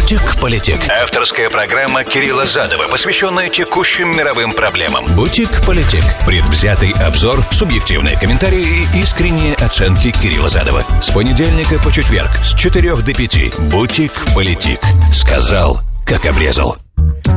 «Бутик-политик». 0.00 0.88
Авторская 0.88 1.50
программа 1.50 2.04
Кирилла 2.04 2.46
Задова, 2.46 2.88
посвященная 2.88 3.50
текущим 3.50 4.16
мировым 4.16 4.52
проблемам. 4.52 5.04
«Бутик-политик». 5.14 6.02
Предвзятый 6.24 6.92
обзор, 6.92 7.44
субъективные 7.52 8.18
комментарии 8.18 8.86
и 8.94 9.02
искренние 9.02 9.54
оценки 9.56 10.10
Кирилла 10.10 10.48
Задова. 10.48 10.86
С 11.02 11.10
понедельника 11.10 11.78
по 11.80 11.92
четверг 11.92 12.30
с 12.42 12.54
4 12.54 12.96
до 12.96 13.14
5. 13.14 13.58
«Бутик-политик». 13.70 14.80
Сказал, 15.12 15.80
как 16.06 16.24
обрезал. 16.24 16.78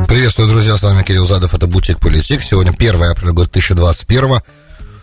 Приветствую, 0.08 0.48
друзья, 0.48 0.78
с 0.78 0.82
вами 0.82 1.02
Кирилл 1.02 1.26
Задов, 1.26 1.52
это 1.52 1.66
Бутик 1.66 2.00
Политик. 2.00 2.42
Сегодня 2.42 2.70
1 2.70 3.02
апреля 3.02 3.32
года 3.32 3.50
2021 3.52 4.40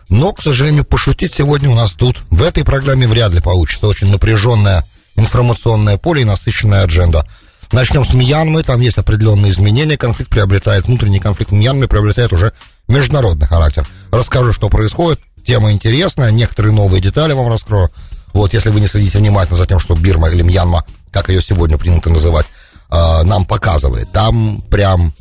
но, 0.09 0.33
к 0.33 0.41
сожалению, 0.41 0.83
пошутить 0.83 1.35
сегодня 1.35 1.69
у 1.69 1.75
нас 1.75 1.93
тут 1.93 2.17
в 2.31 2.43
этой 2.43 2.65
программе 2.65 3.07
вряд 3.07 3.31
ли 3.31 3.39
получится. 3.39 3.87
Очень 3.87 4.11
напряженное 4.11 4.83
информационное 5.15 5.97
поле 5.97 6.23
и 6.23 6.25
насыщенная 6.25 6.83
адженда. 6.83 7.25
Начнем 7.71 8.03
с 8.03 8.13
Мьянмы, 8.13 8.63
там 8.63 8.81
есть 8.81 8.97
определенные 8.97 9.51
изменения, 9.51 9.97
конфликт 9.97 10.29
приобретает, 10.29 10.85
внутренний 10.85 11.19
конфликт 11.19 11.51
в 11.51 11.55
Мьянме 11.55 11.87
приобретает 11.87 12.33
уже 12.33 12.51
международный 12.89 13.47
характер. 13.47 13.87
Расскажу, 14.11 14.51
что 14.51 14.69
происходит, 14.69 15.21
тема 15.45 15.71
интересная, 15.71 16.31
некоторые 16.31 16.73
новые 16.73 17.01
детали 17.01 17.31
вам 17.31 17.47
раскрою. 17.47 17.89
Вот, 18.33 18.53
если 18.53 18.69
вы 18.69 18.81
не 18.81 18.87
следите 18.87 19.19
внимательно 19.19 19.57
за 19.57 19.65
тем, 19.65 19.79
что 19.79 19.95
Бирма 19.95 20.29
или 20.29 20.41
Мьянма, 20.41 20.85
как 21.11 21.29
ее 21.29 21.41
сегодня 21.41 21.77
принято 21.77 22.09
называть, 22.09 22.45
э, 22.91 23.23
нам 23.23 23.45
показывает, 23.45 24.11
там 24.11 24.61
прям 24.69 25.13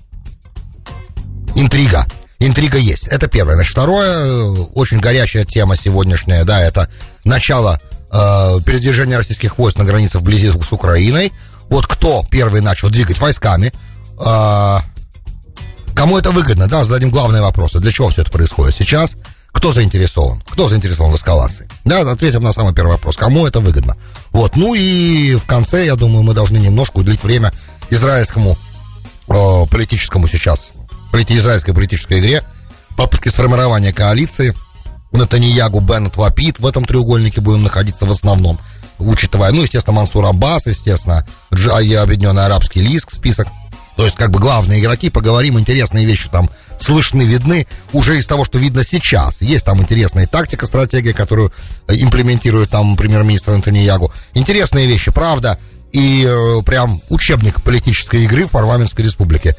интрига. 1.55 2.05
Интрига 2.41 2.79
есть. 2.79 3.07
Это 3.07 3.29
первое. 3.29 3.55
Значит, 3.55 3.73
второе, 3.73 4.51
очень 4.75 4.99
горячая 4.99 5.45
тема 5.45 5.77
сегодняшняя, 5.77 6.45
да, 6.45 6.61
это 6.61 6.91
начало 7.25 7.81
э, 8.11 8.59
передвижения 8.65 9.17
российских 9.17 9.59
войск 9.59 9.79
на 9.79 9.85
границе 9.85 10.19
вблизи 10.19 10.51
с 10.51 10.73
Украиной. 10.73 11.33
Вот 11.71 11.87
кто 11.87 12.25
первый 12.31 12.61
начал 12.61 12.91
двигать 12.91 13.19
войсками, 13.19 13.73
э, 14.19 14.77
кому 15.95 16.19
это 16.19 16.31
выгодно, 16.31 16.69
да, 16.69 16.85
зададим 16.85 17.11
главные 17.11 17.41
вопросы. 17.41 17.79
Для 17.79 17.91
чего 17.91 18.11
все 18.11 18.23
это 18.23 18.31
происходит 18.31 18.77
сейчас? 18.77 19.13
Кто 19.53 19.73
заинтересован? 19.73 20.43
Кто 20.51 20.69
заинтересован 20.69 21.13
в 21.13 21.17
эскалации? 21.17 21.69
Да, 21.85 22.01
ответим 22.11 22.43
на 22.43 22.53
самый 22.53 22.75
первый 22.75 22.93
вопрос. 22.93 23.17
Кому 23.17 23.47
это 23.47 23.61
выгодно? 23.61 23.97
Вот, 24.31 24.57
ну 24.57 24.75
и 24.75 25.37
в 25.37 25.47
конце, 25.47 25.87
я 25.87 25.97
думаю, 25.97 26.23
мы 26.23 26.35
должны 26.35 26.59
немножко 26.59 26.99
уделить 26.99 27.23
время 27.23 27.53
израильскому 27.89 28.59
э, 29.29 29.67
политическому 29.71 30.29
сейчас 30.29 30.71
израильской 31.13 31.75
политической 31.75 32.21
игре, 32.21 32.45
попытки 32.97 33.29
сформирования 33.29 33.93
коалиции, 33.93 34.55
Натаньягу, 35.13 35.81
Беннет, 35.81 36.17
Лапид 36.17 36.61
в 36.61 36.67
этом 36.67 36.85
треугольнике 36.85 37.41
будем 37.41 37.63
находиться 37.63 38.07
в 38.07 38.11
основном, 38.11 38.59
учитывая, 39.01 39.51
ну, 39.53 39.63
естественно, 39.63 39.97
Мансур 39.97 40.25
Аббас, 40.25 40.67
естественно, 40.67 41.27
Джай, 41.53 41.93
Объединенный 41.95 42.45
Арабский 42.45 42.81
Лиск, 42.81 43.11
список, 43.11 43.49
то 43.97 44.05
есть, 44.05 44.17
как 44.17 44.31
бы, 44.31 44.39
главные 44.39 44.81
игроки, 44.81 45.11
поговорим, 45.11 45.59
интересные 45.59 46.07
вещи 46.07 46.29
там 46.31 46.49
слышны, 46.79 47.23
видны, 47.23 47.67
уже 47.93 48.19
из 48.19 48.27
того, 48.27 48.45
что 48.45 48.59
видно 48.59 48.83
сейчас. 48.83 49.43
Есть 49.43 49.67
там 49.67 49.83
интересная 49.83 50.27
тактика, 50.27 50.65
стратегия, 50.65 51.13
которую 51.13 51.53
э, 51.87 51.97
имплементирует 51.97 52.71
там 52.71 52.97
премьер-министр 52.97 53.53
Антониягу. 53.53 54.13
Интересные 54.33 54.87
вещи, 54.87 55.11
правда, 55.11 55.59
и 55.93 56.25
э, 56.27 56.63
прям 56.65 57.01
учебник 57.11 57.63
политической 57.63 58.25
игры 58.25 58.47
в 58.47 58.51
парламентской 58.51 59.03
республике 59.03 59.55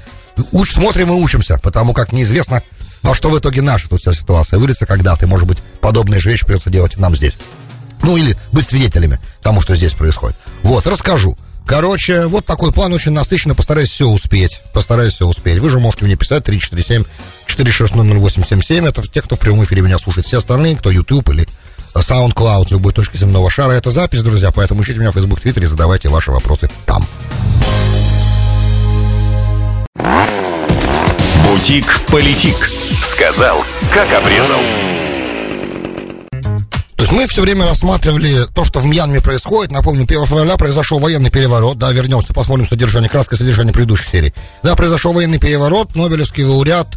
уч, 0.52 0.72
смотрим 0.72 1.10
и 1.10 1.14
учимся, 1.14 1.60
потому 1.62 1.94
как 1.94 2.12
неизвестно, 2.12 2.64
во 3.04 3.16
что 3.16 3.30
в 3.30 3.38
итоге 3.38 3.62
наша 3.62 3.90
тут 3.90 4.02
вся 4.02 4.14
ситуация 4.14 4.60
выльется 4.60 4.86
когда-то. 4.86 5.28
Может 5.28 5.48
быть, 5.48 5.60
подобные 5.82 6.20
же 6.20 6.30
вещи 6.30 6.46
придется 6.46 6.70
делать 6.70 6.98
нам 6.98 7.16
здесь. 7.16 7.38
Ну, 8.04 8.18
или 8.18 8.36
быть 8.52 8.70
свидетелями 8.70 9.20
тому, 9.42 9.62
что 9.62 9.76
здесь 9.76 9.94
происходит. 9.94 10.36
Вот, 10.64 10.88
расскажу. 10.88 11.38
Короче, 11.66 12.26
вот 12.26 12.46
такой 12.46 12.72
план 12.74 12.92
очень 12.94 13.12
насыщенно. 13.12 13.56
Постараюсь 13.56 13.90
все 13.90 14.08
успеть. 14.08 14.62
Постараюсь 14.74 15.14
все 15.14 15.28
успеть. 15.28 15.60
Вы 15.60 15.70
же 15.70 15.80
можете 15.80 16.06
мне 16.06 16.16
писать 16.16 16.44
347 16.44 17.04
4600877. 17.48 18.88
Это 18.88 19.02
те, 19.08 19.22
кто 19.22 19.36
в 19.36 19.40
прямом 19.40 19.64
эфире 19.64 19.82
меня 19.82 19.98
слушает. 19.98 20.26
Все 20.26 20.40
остальные, 20.40 20.78
кто 20.78 20.90
YouTube 20.90 21.30
или 21.30 21.48
SoundCloud, 21.96 22.68
любой 22.72 22.94
точки 22.94 23.18
земного 23.18 23.50
шара. 23.50 23.72
Это 23.72 23.90
запись, 23.90 24.22
друзья. 24.22 24.52
Поэтому 24.52 24.82
ищите 24.84 25.00
меня 25.00 25.12
в 25.12 25.16
Facebook, 25.16 25.40
Twitter 25.40 25.64
и 25.64 25.66
задавайте 25.66 26.10
ваши 26.10 26.32
вопросы 26.32 26.70
там. 26.86 27.08
Бутик-политик. 31.46 32.70
Сказал, 33.04 33.64
как 33.94 34.12
обрезал. 34.14 34.60
Есть 37.12 37.24
мы 37.24 37.28
все 37.28 37.42
время 37.42 37.66
рассматривали 37.66 38.46
то, 38.56 38.64
что 38.64 38.80
в 38.80 38.86
Мьянме 38.86 39.20
происходит. 39.20 39.70
Напомню, 39.70 40.04
1 40.04 40.26
февраля 40.28 40.56
произошел 40.56 40.98
военный 40.98 41.30
переворот. 41.30 41.78
Да, 41.78 41.92
вернемся, 41.92 42.34
посмотрим 42.34 42.66
содержание, 42.66 43.10
краткое 43.10 43.36
содержание 43.36 43.74
предыдущей 43.74 44.10
серии. 44.10 44.34
Да, 44.64 44.78
произошел 44.78 45.12
военный 45.12 45.38
переворот. 45.38 45.94
Нобелевский 45.94 46.46
лауреат 46.46 46.88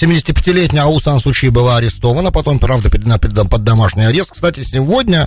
75-летняя 0.00 0.84
Ау 0.84 1.00
Сан 1.00 1.18
Сучи 1.18 1.48
была 1.48 1.78
арестована, 1.78 2.30
потом, 2.30 2.60
правда, 2.60 2.88
под 2.88 3.64
домашний 3.64 4.04
арест. 4.04 4.30
Кстати, 4.30 4.62
сегодня 4.62 5.26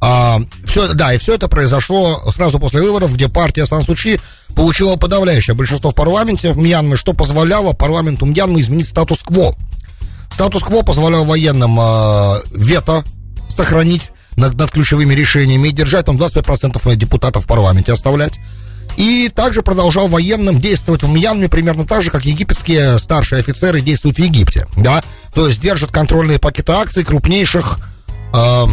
а, 0.00 0.38
все, 0.64 0.94
да, 0.94 1.12
и 1.12 1.18
все 1.18 1.34
это 1.34 1.46
произошло 1.48 2.22
сразу 2.34 2.58
после 2.58 2.80
выборов, 2.80 3.12
где 3.12 3.28
партия 3.28 3.66
Сан 3.66 3.84
Сучи 3.84 4.18
получила 4.54 4.96
подавляющее 4.96 5.54
большинство 5.54 5.90
в 5.90 5.94
парламенте 5.94 6.54
Мьянмы, 6.54 6.96
что 6.96 7.12
позволяло 7.12 7.74
парламенту 7.74 8.24
Мьянмы 8.24 8.62
изменить 8.62 8.88
статус-кво. 8.88 9.54
Статус-кво 10.32 10.80
позволял 10.80 11.26
военным 11.26 11.78
э, 11.78 12.40
вето 12.54 13.04
сохранить 13.56 14.10
над, 14.36 14.54
над 14.54 14.70
ключевыми 14.70 15.14
решениями 15.14 15.68
и 15.68 15.72
держать 15.72 16.06
там 16.06 16.16
25% 16.16 16.94
депутатов 16.96 17.44
в 17.44 17.46
парламенте 17.46 17.92
оставлять. 17.92 18.38
И 18.96 19.30
также 19.34 19.62
продолжал 19.62 20.08
военным 20.08 20.58
действовать 20.58 21.02
в 21.02 21.08
Мьянме 21.10 21.48
примерно 21.48 21.86
так 21.86 22.02
же, 22.02 22.10
как 22.10 22.24
египетские 22.24 22.98
старшие 22.98 23.40
офицеры 23.40 23.80
действуют 23.80 24.16
в 24.16 24.20
Египте. 24.20 24.66
Да? 24.76 25.02
То 25.34 25.46
есть 25.46 25.60
держат 25.60 25.90
контрольные 25.90 26.38
пакеты 26.38 26.72
акций 26.72 27.04
крупнейших 27.04 27.78
э, 28.32 28.64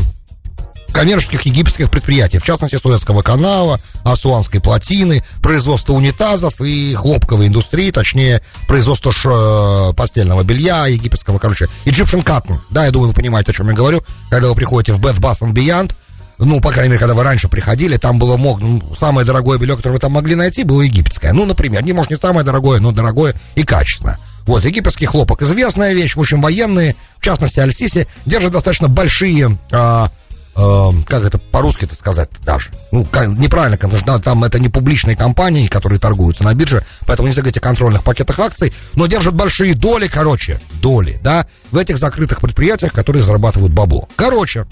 коммерческих 0.93 1.41
египетских 1.41 1.89
предприятий, 1.89 2.37
в 2.37 2.43
частности, 2.43 2.77
Суэцкого 2.77 3.21
канала, 3.21 3.81
Асуанской 4.05 4.61
плотины, 4.61 5.23
производство 5.41 5.93
унитазов 5.93 6.61
и 6.61 6.93
хлопковой 6.93 7.47
индустрии, 7.47 7.91
точнее, 7.91 8.41
производство 8.67 9.11
ш, 9.11 9.29
э, 9.29 9.93
постельного 9.93 10.43
белья 10.43 10.85
египетского, 10.87 11.39
короче, 11.39 11.67
Egyptian 11.85 12.23
Cotton. 12.23 12.59
Да, 12.69 12.85
я 12.85 12.91
думаю, 12.91 13.09
вы 13.09 13.13
понимаете, 13.13 13.51
о 13.51 13.53
чем 13.53 13.69
я 13.69 13.73
говорю. 13.73 14.03
Когда 14.29 14.47
вы 14.47 14.55
приходите 14.55 14.93
в 14.93 14.99
Beth 14.99 15.19
Bath 15.19 15.39
and 15.39 15.53
Beyond, 15.53 15.93
ну, 16.37 16.61
по 16.61 16.71
крайней 16.71 16.89
мере, 16.89 16.99
когда 16.99 17.13
вы 17.13 17.23
раньше 17.23 17.47
приходили, 17.47 17.97
там 17.97 18.19
было 18.19 18.37
мог, 18.37 18.61
ну, 18.61 18.81
самое 18.99 19.25
дорогое 19.25 19.57
белье, 19.57 19.75
которое 19.75 19.93
вы 19.93 19.99
там 19.99 20.11
могли 20.11 20.35
найти, 20.35 20.63
было 20.63 20.81
египетское. 20.81 21.33
Ну, 21.33 21.45
например, 21.45 21.83
не 21.83 21.93
может 21.93 22.11
не 22.11 22.17
самое 22.17 22.45
дорогое, 22.45 22.79
но 22.79 22.91
дорогое 22.91 23.33
и 23.55 23.63
качественное. 23.63 24.19
Вот, 24.45 24.65
египетский 24.65 25.05
хлопок, 25.05 25.41
известная 25.41 25.93
вещь, 25.93 26.15
в 26.15 26.19
общем, 26.19 26.41
военные, 26.41 26.95
в 27.17 27.23
частности, 27.23 27.59
Аль-Сиси, 27.59 28.07
держат 28.25 28.51
достаточно 28.51 28.89
большие 28.89 29.57
а, 29.71 30.11
э, 30.55 30.89
как 31.07 31.23
это 31.25 31.37
по-русски 31.37 31.85
это 31.85 31.95
сказать 31.95 32.29
даже, 32.45 32.71
ну, 32.91 33.07
неправильно, 33.37 33.77
конечно, 33.77 34.19
там 34.19 34.43
это 34.43 34.59
не 34.59 34.69
публичные 34.69 35.15
компании, 35.15 35.67
которые 35.67 35.99
торгуются 35.99 36.43
на 36.43 36.53
бирже, 36.53 36.85
поэтому 37.05 37.27
нельзя 37.27 37.41
говорить 37.41 37.57
о 37.57 37.61
контрольных 37.61 38.03
пакетах 38.03 38.39
акций, 38.39 38.73
но 38.93 39.07
держат 39.07 39.33
большие 39.33 39.73
доли, 39.73 40.07
короче, 40.07 40.59
доли, 40.81 41.19
да, 41.21 41.47
в 41.71 41.77
этих 41.77 41.97
закрытых 41.97 42.41
предприятиях, 42.41 42.93
которые 42.93 43.23
зарабатывают 43.23 43.73
бабло. 43.73 44.07
Короче, 44.15 44.65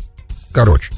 короче. 0.51 0.91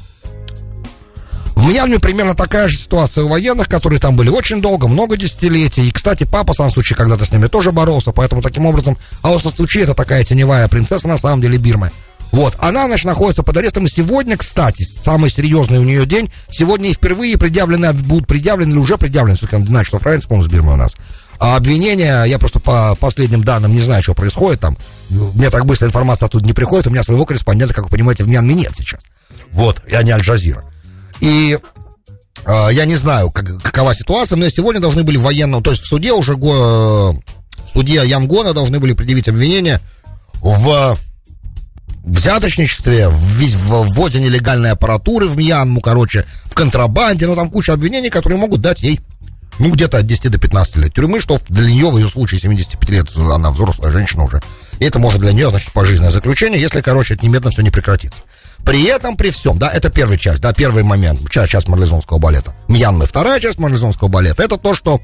В 1.55 1.67
Мьянме 1.67 2.00
примерно 2.00 2.35
такая 2.35 2.67
же 2.67 2.77
ситуация 2.77 3.23
у 3.23 3.29
военных, 3.29 3.69
которые 3.69 4.00
там 4.00 4.15
были 4.15 4.29
очень 4.29 4.61
долго, 4.61 4.88
много 4.88 5.17
десятилетий. 5.17 5.88
И, 5.88 5.91
кстати, 5.91 6.23
папа 6.25 6.53
Сан 6.53 6.71
Сучи 6.71 6.95
когда-то 6.95 7.25
с 7.25 7.31
ними 7.31 7.47
тоже 7.47 7.71
боролся, 7.71 8.11
поэтому 8.11 8.41
таким 8.41 8.65
образом 8.65 8.97
Ао 9.21 9.39
Сан 9.39 9.53
Сучи 9.53 9.79
это 9.79 9.94
такая 9.94 10.23
теневая 10.23 10.67
принцесса 10.67 11.07
на 11.07 11.17
самом 11.17 11.41
деле 11.41 11.57
Бирмы. 11.57 11.91
Вот, 12.33 12.55
она, 12.57 12.88
значит, 12.88 13.05
находится 13.05 13.44
под 13.44 13.55
арестом. 13.57 13.88
Сегодня, 13.88 14.38
кстати, 14.38 14.81
самый 14.81 15.29
серьезный 15.29 15.77
у 15.77 15.83
нее 15.83 16.07
день. 16.07 16.31
Сегодня 16.49 16.89
и 16.89 16.94
впервые 16.94 17.38
предъявлены, 17.38 17.94
будут 17.94 18.27
предъявлены 18.27 18.71
или 18.71 18.79
уже 18.79 18.97
предъявлены, 18.97 19.38
все-таки 19.38 19.57
надо 19.57 19.69
знать, 19.69 19.85
что 19.85 19.99
Франция, 19.99 20.29
по-моему, 20.29 20.50
с 20.50 20.51
Бирмой 20.51 20.74
у 20.74 20.77
нас. 20.77 20.94
А 21.39 21.56
обвинения, 21.57 22.24
я 22.24 22.39
просто 22.39 22.59
по 22.59 22.95
последним 22.95 23.44
данным 23.44 23.71
не 23.71 23.81
знаю, 23.81 24.01
что 24.01 24.15
происходит 24.15 24.62
там. 24.62 24.75
Мне 25.12 25.51
так 25.51 25.68
быстро 25.68 25.85
информация 25.85 26.25
оттуда 26.25 26.44
не 26.44 26.53
приходит. 26.53 26.88
У 26.88 26.89
меня 26.89 27.03
своего 27.03 27.24
корреспондента, 27.24 27.75
как 27.75 27.83
вы 27.83 27.91
понимаете, 27.91 28.24
в 28.24 28.27
Мьянме 28.27 28.56
нет 28.56 28.71
сейчас. 28.75 29.01
Вот, 29.51 29.83
я 29.88 30.01
не 30.01 30.09
Аль-Джазира. 30.09 30.63
И 31.19 31.59
э, 32.45 32.68
я 32.71 32.85
не 32.85 32.95
знаю, 32.95 33.30
как, 33.30 33.62
какова 33.62 33.94
ситуация, 33.94 34.38
но 34.38 34.50
сегодня 34.50 34.81
должны 34.81 35.03
были 35.03 35.18
в 35.18 35.21
военном, 35.21 35.62
то 35.62 35.69
есть 35.69 35.83
в 35.83 35.88
суде 35.88 36.13
уже, 36.13 36.35
го, 36.35 37.12
в 37.12 37.74
суде 37.74 38.01
Янгона 38.03 38.56
должны 38.56 38.80
были 38.80 38.94
предъявить 38.94 39.27
обвинения 39.27 39.81
в 40.41 40.97
взяточничестве, 42.03 43.07
в 43.07 43.94
вводе 43.94 44.19
нелегальной 44.19 44.71
аппаратуры 44.71 45.27
в 45.27 45.38
Мьянму, 45.38 45.81
короче, 45.81 46.25
в 46.45 46.53
контрабанде, 46.53 47.27
ну 47.27 47.35
там 47.35 47.50
куча 47.50 47.73
обвинений, 47.73 48.09
которые 48.09 48.38
могут 48.38 48.61
дать 48.61 48.81
ей, 48.83 49.00
ну, 49.59 49.71
где-то 49.71 50.00
от 50.00 50.07
10 50.07 50.31
до 50.31 50.38
15 50.38 50.77
лет 50.77 50.94
тюрьмы, 50.94 51.19
что 51.19 51.39
для 51.50 51.69
нее 51.69 51.89
в 51.89 51.97
ее 51.97 52.07
случае 52.07 52.39
75 52.39 52.89
лет, 52.89 53.15
она 53.15 53.51
взрослая 53.51 53.91
женщина 53.91 54.23
уже. 54.23 54.41
И 54.79 54.85
это 54.85 55.00
может 55.00 55.21
для 55.21 55.31
нее, 55.31 55.50
значит, 55.50 55.71
пожизненное 55.71 56.11
заключение, 56.11 56.59
если, 56.59 56.81
короче, 56.81 57.13
это 57.13 57.25
немедленно 57.25 57.51
все 57.51 57.61
не 57.61 57.69
прекратится. 57.69 58.23
При 58.65 58.83
этом, 58.85 59.15
при 59.15 59.29
всем, 59.29 59.59
да, 59.59 59.69
это 59.69 59.89
первая 59.89 60.17
часть, 60.17 60.41
да, 60.41 60.53
первый 60.53 60.83
момент, 60.83 61.29
часть, 61.29 61.51
часть 61.51 61.67
марлезонского 61.67 62.17
балета. 62.17 62.56
Мьянмы. 62.67 63.06
Вторая 63.06 63.39
часть 63.39 63.59
марлезонского 63.59 64.07
балета, 64.07 64.44
это 64.44 64.57
то, 64.57 64.73
что 64.73 65.01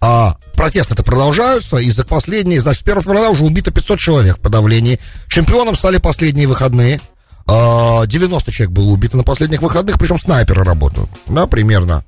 а, 0.00 0.36
протесты-то 0.54 1.02
продолжаются, 1.02 1.76
и 1.76 1.90
за 1.90 2.04
последние, 2.04 2.60
значит, 2.60 2.80
с 2.80 2.88
1 2.88 3.02
февраля 3.02 3.30
уже 3.30 3.44
убито 3.44 3.70
500 3.70 3.98
человек 3.98 4.38
в 4.38 4.40
подавлении. 4.40 4.98
Чемпионом 5.28 5.74
стали 5.74 5.98
последние 5.98 6.46
выходные. 6.46 7.00
А, 7.46 8.06
90 8.06 8.50
человек 8.52 8.72
было 8.72 8.86
убито 8.86 9.16
на 9.16 9.24
последних 9.24 9.62
выходных, 9.62 9.98
причем 9.98 10.18
снайперы 10.18 10.64
работают, 10.64 11.10
да, 11.26 11.46
примерно. 11.46 12.04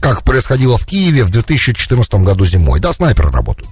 Как 0.00 0.22
происходило 0.24 0.76
в 0.76 0.86
Киеве 0.86 1.24
в 1.24 1.30
2014 1.30 2.14
году 2.16 2.44
зимой, 2.44 2.80
да, 2.80 2.92
снайперы 2.92 3.30
работают 3.30 3.70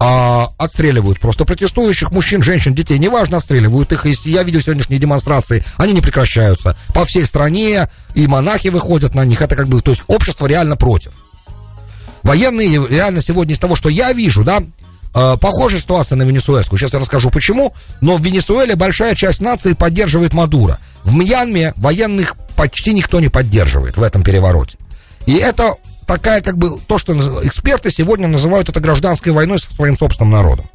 а, 0.00 0.48
отстреливают 0.58 1.20
просто 1.20 1.44
протестующих 1.44 2.10
мужчин, 2.10 2.42
женщин, 2.42 2.74
детей, 2.74 2.98
неважно, 2.98 3.38
отстреливают 3.38 3.92
их. 3.92 4.06
И 4.06 4.14
я 4.24 4.42
видел 4.42 4.60
сегодняшние 4.60 5.00
демонстрации, 5.00 5.64
они 5.76 5.92
не 5.92 6.00
прекращаются. 6.00 6.76
По 6.92 7.04
всей 7.04 7.24
стране 7.24 7.88
и 8.14 8.26
монахи 8.26 8.68
выходят 8.68 9.14
на 9.14 9.24
них. 9.24 9.40
Это 9.40 9.56
как 9.56 9.68
бы, 9.68 9.80
то 9.80 9.92
есть 9.92 10.02
общество 10.06 10.46
реально 10.46 10.76
против. 10.76 11.12
Военные 12.24 12.88
реально 12.88 13.20
сегодня 13.20 13.52
из 13.54 13.58
того, 13.58 13.76
что 13.76 13.90
я 13.90 14.12
вижу, 14.12 14.44
да, 14.44 14.62
э, 15.14 15.36
похожая 15.38 15.80
ситуация 15.80 16.16
на 16.16 16.22
венесуэльскую. 16.22 16.78
Сейчас 16.78 16.94
я 16.94 16.98
расскажу 16.98 17.30
почему. 17.30 17.74
Но 18.00 18.16
в 18.16 18.22
Венесуэле 18.22 18.74
большая 18.76 19.14
часть 19.14 19.40
нации 19.40 19.74
поддерживает 19.74 20.32
Мадуро. 20.32 20.78
В 21.04 21.14
Мьянме 21.14 21.74
военных 21.76 22.36
почти 22.56 22.94
никто 22.94 23.20
не 23.20 23.28
поддерживает 23.28 23.98
в 23.98 24.02
этом 24.02 24.22
перевороте. 24.22 24.78
И 25.26 25.34
это 25.34 25.74
такая, 26.06 26.40
как 26.40 26.56
бы, 26.56 26.80
то, 26.86 26.96
что 26.96 27.14
эксперты 27.46 27.90
сегодня 27.90 28.26
называют 28.26 28.70
это 28.70 28.80
гражданской 28.80 29.32
войной 29.32 29.60
со 29.60 29.72
своим 29.72 29.96
собственным 29.96 30.32
народом. 30.32 30.68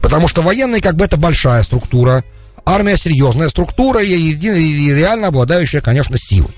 Потому 0.00 0.26
что 0.26 0.40
военные, 0.40 0.80
как 0.80 0.96
бы, 0.96 1.04
это 1.04 1.18
большая 1.18 1.62
структура, 1.64 2.24
армия 2.64 2.96
серьезная 2.96 3.48
структура 3.50 4.02
и, 4.02 4.14
и, 4.14 4.32
и 4.32 4.92
реально 4.92 5.28
обладающая, 5.28 5.82
конечно, 5.82 6.16
силой. 6.18 6.54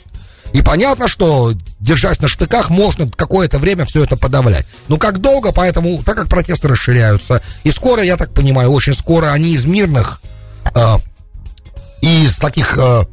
И 0.53 0.63
понятно, 0.63 1.09
что, 1.09 1.53
держась 1.79 2.21
на 2.21 2.29
штыках, 2.29 2.71
можно 2.71 3.09
какое-то 3.09 3.59
время 3.59 3.85
все 3.85 4.05
это 4.05 4.17
подавлять. 4.17 4.67
Но 4.89 4.97
как 4.97 5.21
долго, 5.21 5.53
поэтому, 5.53 6.03
так 6.03 6.17
как 6.17 6.29
протесты 6.29 6.69
расширяются, 6.69 7.43
и 7.63 7.71
скоро, 7.71 8.03
я 8.03 8.17
так 8.17 8.33
понимаю, 8.33 8.71
очень 8.71 8.95
скоро 8.95 9.33
они 9.33 9.53
из 9.53 9.65
мирных, 9.65 10.21
э, 10.75 10.97
из 12.03 12.37
таких 12.37 12.77
э, 12.77 13.05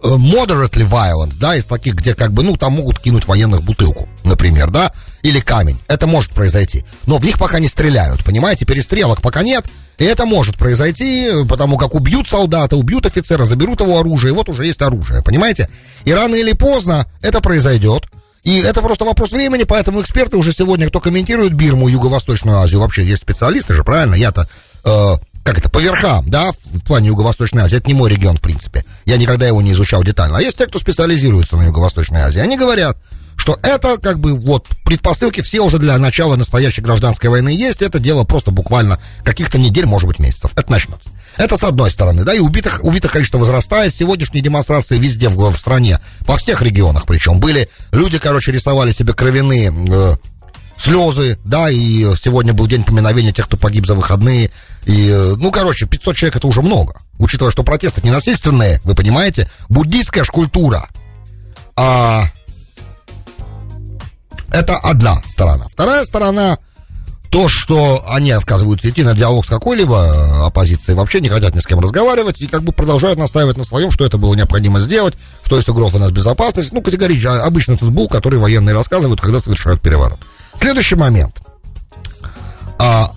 Э, 0.00 0.10
moderately 0.10 0.88
violent, 0.88 1.34
да, 1.40 1.56
из 1.56 1.64
таких, 1.66 1.96
где 1.96 2.14
как 2.14 2.32
бы, 2.32 2.44
ну, 2.44 2.56
там 2.56 2.74
могут 2.74 3.00
кинуть 3.00 3.26
военных 3.26 3.64
бутылку, 3.64 4.08
например, 4.22 4.70
да, 4.70 4.92
или 5.22 5.40
камень. 5.40 5.80
Это 5.88 6.06
может 6.06 6.30
произойти. 6.30 6.84
Но 7.06 7.16
в 7.16 7.24
них 7.24 7.36
пока 7.36 7.58
не 7.58 7.66
стреляют, 7.66 8.24
понимаете, 8.24 8.64
перестрелок 8.64 9.20
пока 9.20 9.42
нет, 9.42 9.64
и 9.98 10.04
это 10.04 10.26
может 10.26 10.56
произойти, 10.56 11.28
потому 11.48 11.76
как 11.76 11.94
убьют 11.94 12.28
солдата, 12.28 12.76
убьют 12.76 13.04
офицера, 13.06 13.44
заберут 13.44 13.80
его 13.80 13.98
оружие, 13.98 14.32
и 14.32 14.34
вот 14.34 14.48
уже 14.48 14.64
есть 14.64 14.80
оружие, 14.80 15.22
понимаете? 15.22 15.68
И 16.04 16.12
рано 16.12 16.36
или 16.36 16.52
поздно 16.52 17.06
это 17.20 17.40
произойдет. 17.40 18.04
И 18.44 18.60
это 18.60 18.80
просто 18.80 19.04
вопрос 19.04 19.32
времени, 19.32 19.64
поэтому 19.64 20.00
эксперты 20.00 20.36
уже 20.36 20.52
сегодня, 20.52 20.88
кто 20.88 21.00
комментирует 21.00 21.52
Бирму, 21.52 21.88
Юго-Восточную 21.88 22.58
Азию, 22.58 22.80
вообще 22.80 23.04
есть 23.04 23.22
специалисты 23.22 23.74
же, 23.74 23.82
правильно? 23.82 24.14
Я-то 24.14 24.48
э, 24.84 25.14
как 25.48 25.58
это, 25.58 25.70
по 25.70 25.78
верхам, 25.78 26.28
да, 26.28 26.52
в 26.52 26.80
плане 26.80 27.08
Юго-Восточной 27.08 27.62
Азии. 27.62 27.78
Это 27.78 27.88
не 27.88 27.94
мой 27.94 28.10
регион, 28.10 28.36
в 28.36 28.40
принципе. 28.42 28.84
Я 29.06 29.16
никогда 29.16 29.46
его 29.46 29.62
не 29.62 29.72
изучал 29.72 30.04
детально. 30.04 30.38
А 30.38 30.42
есть 30.42 30.58
те, 30.58 30.66
кто 30.66 30.78
специализируется 30.78 31.56
на 31.56 31.64
Юго-Восточной 31.64 32.20
Азии. 32.20 32.38
Они 32.38 32.58
говорят, 32.58 32.98
что 33.38 33.58
это 33.62 33.96
как 33.98 34.18
бы 34.18 34.34
вот 34.34 34.66
предпосылки 34.84 35.40
все 35.40 35.60
уже 35.60 35.78
для 35.78 35.96
начала 35.96 36.36
настоящей 36.36 36.82
гражданской 36.82 37.30
войны 37.30 37.50
есть. 37.50 37.82
Это 37.82 37.98
дело 38.00 38.24
просто 38.24 38.50
буквально 38.50 38.98
каких-то 39.22 39.58
недель, 39.58 39.86
может 39.86 40.08
быть, 40.08 40.18
месяцев. 40.18 40.50
Это 40.56 40.70
начнется. 40.70 41.08
Это 41.36 41.56
с 41.56 41.62
одной 41.62 41.90
стороны, 41.90 42.24
да, 42.24 42.34
и 42.34 42.40
убитых, 42.40 42.80
убитых 42.82 43.12
количество 43.12 43.38
возрастает. 43.38 43.94
Сегодняшние 43.94 44.42
демонстрации 44.42 44.98
везде 44.98 45.28
в, 45.28 45.36
в 45.36 45.56
стране, 45.56 46.00
во 46.20 46.36
всех 46.36 46.62
регионах 46.62 47.06
причем, 47.06 47.38
были 47.38 47.70
люди, 47.92 48.18
короче, 48.18 48.50
рисовали 48.50 48.90
себе 48.90 49.12
кровяные 49.12 49.72
э, 49.72 50.16
слезы, 50.76 51.38
да, 51.44 51.70
и 51.70 52.14
сегодня 52.16 52.52
был 52.52 52.66
день 52.66 52.82
поминовения 52.82 53.32
тех, 53.32 53.46
кто 53.46 53.56
погиб 53.56 53.86
за 53.86 53.94
выходные. 53.94 54.50
И, 54.84 55.08
э, 55.08 55.34
ну, 55.36 55.52
короче, 55.52 55.86
500 55.86 56.16
человек 56.16 56.36
это 56.36 56.48
уже 56.48 56.60
много. 56.60 57.00
Учитывая, 57.18 57.52
что 57.52 57.62
протесты 57.62 58.00
не 58.02 58.10
насильственные, 58.10 58.80
вы 58.82 58.96
понимаете, 58.96 59.48
буддийская 59.68 60.24
ж 60.24 60.28
культура. 60.28 60.88
А, 61.76 62.24
это 64.50 64.76
одна 64.78 65.22
сторона. 65.28 65.66
Вторая 65.68 66.04
сторона 66.04 66.58
то, 67.30 67.48
что 67.48 68.04
они 68.08 68.30
отказываются 68.30 68.88
идти 68.88 69.02
на 69.02 69.14
диалог 69.14 69.44
с 69.44 69.48
какой-либо 69.48 69.96
э, 69.96 70.46
оппозицией, 70.46 70.96
вообще 70.96 71.20
не 71.20 71.28
хотят 71.28 71.54
ни 71.54 71.60
с 71.60 71.66
кем 71.66 71.80
разговаривать 71.80 72.40
и 72.40 72.46
как 72.46 72.62
бы 72.62 72.72
продолжают 72.72 73.18
настаивать 73.18 73.58
на 73.58 73.64
своем, 73.64 73.90
что 73.90 74.06
это 74.06 74.16
было 74.16 74.34
необходимо 74.34 74.80
сделать, 74.80 75.14
что 75.44 75.56
есть 75.56 75.68
угроза 75.68 75.98
нас 75.98 76.10
безопасности. 76.10 76.72
Ну, 76.72 76.80
категорически, 76.80 77.26
а, 77.26 77.44
обычно 77.44 77.72
этот 77.72 77.90
был, 77.90 78.08
который 78.08 78.38
военные 78.38 78.74
рассказывают, 78.74 79.20
когда 79.20 79.40
совершают 79.40 79.82
переворот. 79.82 80.18
Следующий 80.58 80.94
момент. 80.94 81.36
А, 82.78 83.12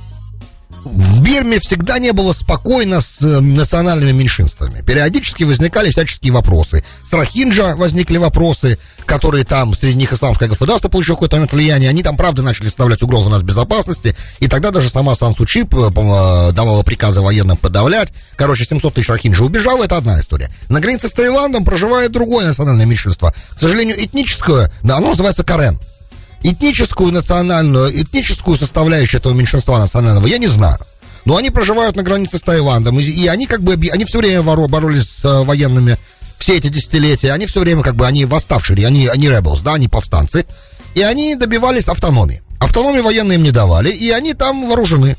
в 0.83 1.22
Бирме 1.22 1.60
всегда 1.60 2.00
не 2.00 2.12
было 2.12 2.33
спокойно 2.33 3.01
с 3.01 3.22
э, 3.22 3.39
национальными 3.39 4.12
меньшинствами. 4.12 4.81
Периодически 4.81 5.44
возникали 5.44 5.92
всяческие 5.92 6.33
вопросы. 6.33 6.83
С 7.04 7.13
Рахинджа 7.13 7.75
возникли 7.75 8.18
вопросы, 8.18 8.80
которые 9.06 9.45
там, 9.45 9.74
среди 9.74 9.95
них 9.95 10.12
исламское 10.12 10.50
государство 10.50 10.89
получило 10.89 11.16
какое-то 11.16 11.36
момент 11.36 11.54
влияние. 11.54 11.89
Они 11.89 12.01
там, 12.01 12.18
правда, 12.18 12.42
начали 12.42 12.66
составлять 12.66 13.04
угрозу 13.04 13.30
нас 13.30 13.44
безопасности. 13.44 14.16
И 14.39 14.48
тогда 14.48 14.72
даже 14.72 14.89
сама 14.89 15.13
Сан 15.16 15.36
Сучи 15.36 15.62
э, 15.62 16.51
давала 16.51 16.83
приказы 16.83 17.22
военным 17.22 17.57
подавлять. 17.57 18.12
Короче, 18.36 18.66
700 18.66 18.94
тысяч 18.94 19.10
Рахинджа 19.10 19.44
убежало, 19.44 19.83
это 19.83 19.98
одна 19.98 20.19
история. 20.19 20.50
На 20.69 20.80
границе 20.80 21.10
с 21.10 21.13
Таиландом 21.13 21.63
проживает 21.63 22.12
другое 22.12 22.48
национальное 22.48 22.86
меньшинство. 22.86 23.31
К 23.56 23.60
сожалению, 23.60 24.04
этническое, 24.04 24.72
да, 24.81 24.98
оно 24.98 25.10
называется 25.10 25.44
Карен. 25.44 25.80
Этническую 26.43 27.11
национальную, 27.11 28.01
этническую 28.01 28.57
составляющую 28.57 29.19
этого 29.19 29.33
меньшинства 29.33 29.77
национального 29.77 30.25
я 30.27 30.38
не 30.38 30.47
знаю. 30.47 30.79
Но 31.25 31.38
они 31.38 31.51
проживают 31.51 31.95
на 31.95 32.03
границе 32.03 32.38
с 32.38 32.41
Таиландом, 32.41 32.99
и, 32.99 33.03
и 33.03 33.27
они 33.27 33.45
как 33.45 33.61
бы, 33.61 33.73
они 33.73 34.05
все 34.05 34.17
время 34.17 34.41
воро, 34.41 34.67
боролись 34.67 35.03
с 35.03 35.25
э, 35.25 35.43
военными 35.43 35.97
все 36.39 36.57
эти 36.57 36.69
десятилетия, 36.69 37.33
они 37.33 37.45
все 37.45 37.59
время 37.59 37.83
как 37.83 37.95
бы, 37.95 38.07
они 38.07 38.25
восставшие, 38.25 38.88
они, 38.88 39.05
они 39.05 39.27
rebels, 39.27 39.61
да, 39.63 39.75
они 39.75 39.88
повстанцы, 39.88 40.47
и 40.95 41.01
они 41.01 41.35
добивались 41.35 41.88
автономии. 41.88 42.41
Автономии 42.59 42.99
военные 42.99 43.35
им 43.35 43.44
не 43.44 43.51
давали, 43.51 43.91
и 43.91 44.09
они 44.09 44.33
там 44.33 44.67
вооружены. 44.67 45.17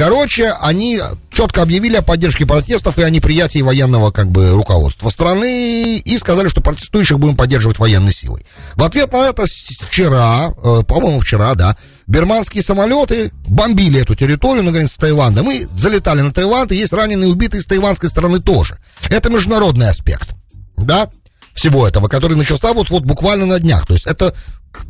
Короче, 0.00 0.54
они 0.62 0.98
четко 1.30 1.60
объявили 1.60 1.96
о 1.96 2.02
поддержке 2.02 2.46
протестов 2.46 2.98
и 2.98 3.02
о 3.02 3.10
неприятии 3.10 3.60
военного 3.60 4.10
как 4.10 4.30
бы 4.30 4.52
руководства 4.52 5.10
страны 5.10 5.98
и 5.98 6.16
сказали, 6.16 6.48
что 6.48 6.62
протестующих 6.62 7.18
будем 7.18 7.36
поддерживать 7.36 7.78
военной 7.78 8.14
силой. 8.14 8.46
В 8.76 8.82
ответ 8.82 9.12
на 9.12 9.26
это 9.26 9.44
вчера, 9.44 10.54
э, 10.56 10.84
по-моему, 10.88 11.20
вчера, 11.20 11.54
да, 11.54 11.76
бирманские 12.06 12.62
самолеты 12.62 13.30
бомбили 13.46 14.00
эту 14.00 14.14
территорию 14.14 14.64
на 14.64 14.72
границе 14.72 14.94
с 14.94 14.96
Таиландом 14.96 15.50
и 15.50 15.66
залетали 15.76 16.22
на 16.22 16.32
Таиланд, 16.32 16.72
и 16.72 16.76
есть 16.76 16.94
раненые 16.94 17.28
и 17.28 17.32
убитые 17.32 17.60
с 17.60 17.66
таиландской 17.66 18.08
стороны 18.08 18.38
тоже. 18.38 18.78
Это 19.10 19.28
международный 19.28 19.90
аспект, 19.90 20.30
да, 20.78 21.10
всего 21.52 21.86
этого, 21.86 22.08
который 22.08 22.38
начался 22.38 22.72
вот, 22.72 22.88
вот 22.88 23.02
буквально 23.02 23.44
на 23.44 23.58
днях. 23.58 23.86
То 23.86 23.92
есть 23.92 24.06
это 24.06 24.34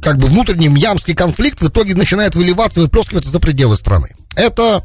как 0.01 0.19
бы 0.19 0.29
внутренний 0.29 0.69
мьямский 0.69 1.15
конфликт 1.15 1.61
в 1.61 1.67
итоге 1.67 1.97
начинает 1.97 2.37
выливаться, 2.37 2.79
выплескиваться 2.79 3.31
за 3.31 3.41
пределы 3.41 3.77
страны. 3.77 4.15
Это 4.37 4.85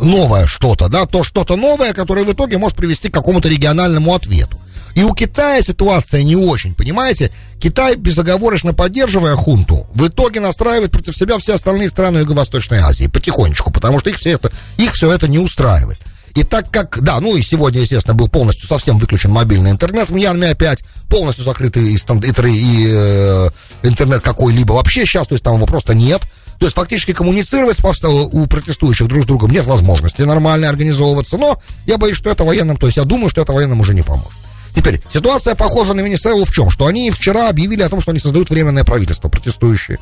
новое 0.00 0.46
что-то, 0.46 0.88
да, 0.88 1.06
то 1.06 1.24
что-то 1.24 1.56
новое, 1.56 1.92
которое 1.92 2.24
в 2.24 2.32
итоге 2.32 2.58
может 2.58 2.76
привести 2.76 3.08
к 3.08 3.14
какому-то 3.14 3.48
региональному 3.48 4.14
ответу. 4.14 4.60
И 4.94 5.02
у 5.02 5.12
Китая 5.12 5.60
ситуация 5.60 6.22
не 6.22 6.36
очень, 6.36 6.74
понимаете? 6.74 7.30
Китай, 7.60 7.96
безоговорочно 7.96 8.72
поддерживая 8.72 9.36
хунту, 9.36 9.86
в 9.92 10.06
итоге 10.06 10.40
настраивает 10.40 10.90
против 10.90 11.14
себя 11.14 11.36
все 11.36 11.54
остальные 11.54 11.90
страны 11.90 12.18
Юго-Восточной 12.18 12.78
Азии 12.78 13.06
потихонечку, 13.06 13.70
потому 13.70 14.00
что 14.00 14.08
их 14.08 14.16
все 14.16 14.32
это, 14.32 14.50
их 14.78 14.94
все 14.94 15.12
это 15.12 15.28
не 15.28 15.38
устраивает. 15.38 15.98
И 16.34 16.44
так 16.44 16.70
как, 16.70 17.02
да, 17.02 17.18
ну 17.20 17.34
и 17.34 17.42
сегодня, 17.42 17.80
естественно, 17.80 18.14
был 18.14 18.28
полностью 18.28 18.68
совсем 18.68 18.98
выключен 18.98 19.30
мобильный 19.30 19.70
интернет 19.70 20.10
в 20.10 20.14
Мьянме 20.14 20.50
опять, 20.50 20.84
полностью 21.08 21.44
закрытый 21.44 21.94
и, 21.94 21.96
и, 21.96 21.98
и 21.98 22.86
э, 22.90 23.48
интернет 23.82 24.20
какой-либо 24.20 24.72
вообще 24.72 25.06
сейчас, 25.06 25.26
то 25.26 25.34
есть 25.34 25.44
там 25.44 25.56
его 25.56 25.66
просто 25.66 25.94
нет. 25.94 26.22
То 26.58 26.66
есть 26.66 26.74
фактически 26.74 27.12
коммуницировать 27.12 27.78
у 27.84 28.46
протестующих 28.46 29.06
друг 29.08 29.22
с 29.22 29.26
другом 29.26 29.50
нет 29.50 29.66
возможности 29.66 30.22
нормально 30.22 30.68
организовываться. 30.68 31.36
Но 31.36 31.60
я 31.86 31.98
боюсь, 31.98 32.16
что 32.16 32.30
это 32.30 32.44
военным, 32.44 32.76
то 32.76 32.86
есть 32.86 32.96
я 32.96 33.04
думаю, 33.04 33.28
что 33.28 33.42
это 33.42 33.52
военным 33.52 33.80
уже 33.80 33.94
не 33.94 34.02
поможет. 34.02 34.32
Теперь, 34.74 35.02
ситуация 35.12 35.54
похожа 35.54 35.94
на 35.94 36.02
Венесуэлу 36.02 36.44
в 36.44 36.52
чем? 36.52 36.68
Что 36.68 36.86
они 36.86 37.10
вчера 37.10 37.48
объявили 37.48 37.82
о 37.82 37.88
том, 37.88 38.02
что 38.02 38.10
они 38.10 38.20
создают 38.20 38.50
временное 38.50 38.84
правительство, 38.84 39.28
протестующие. 39.28 39.98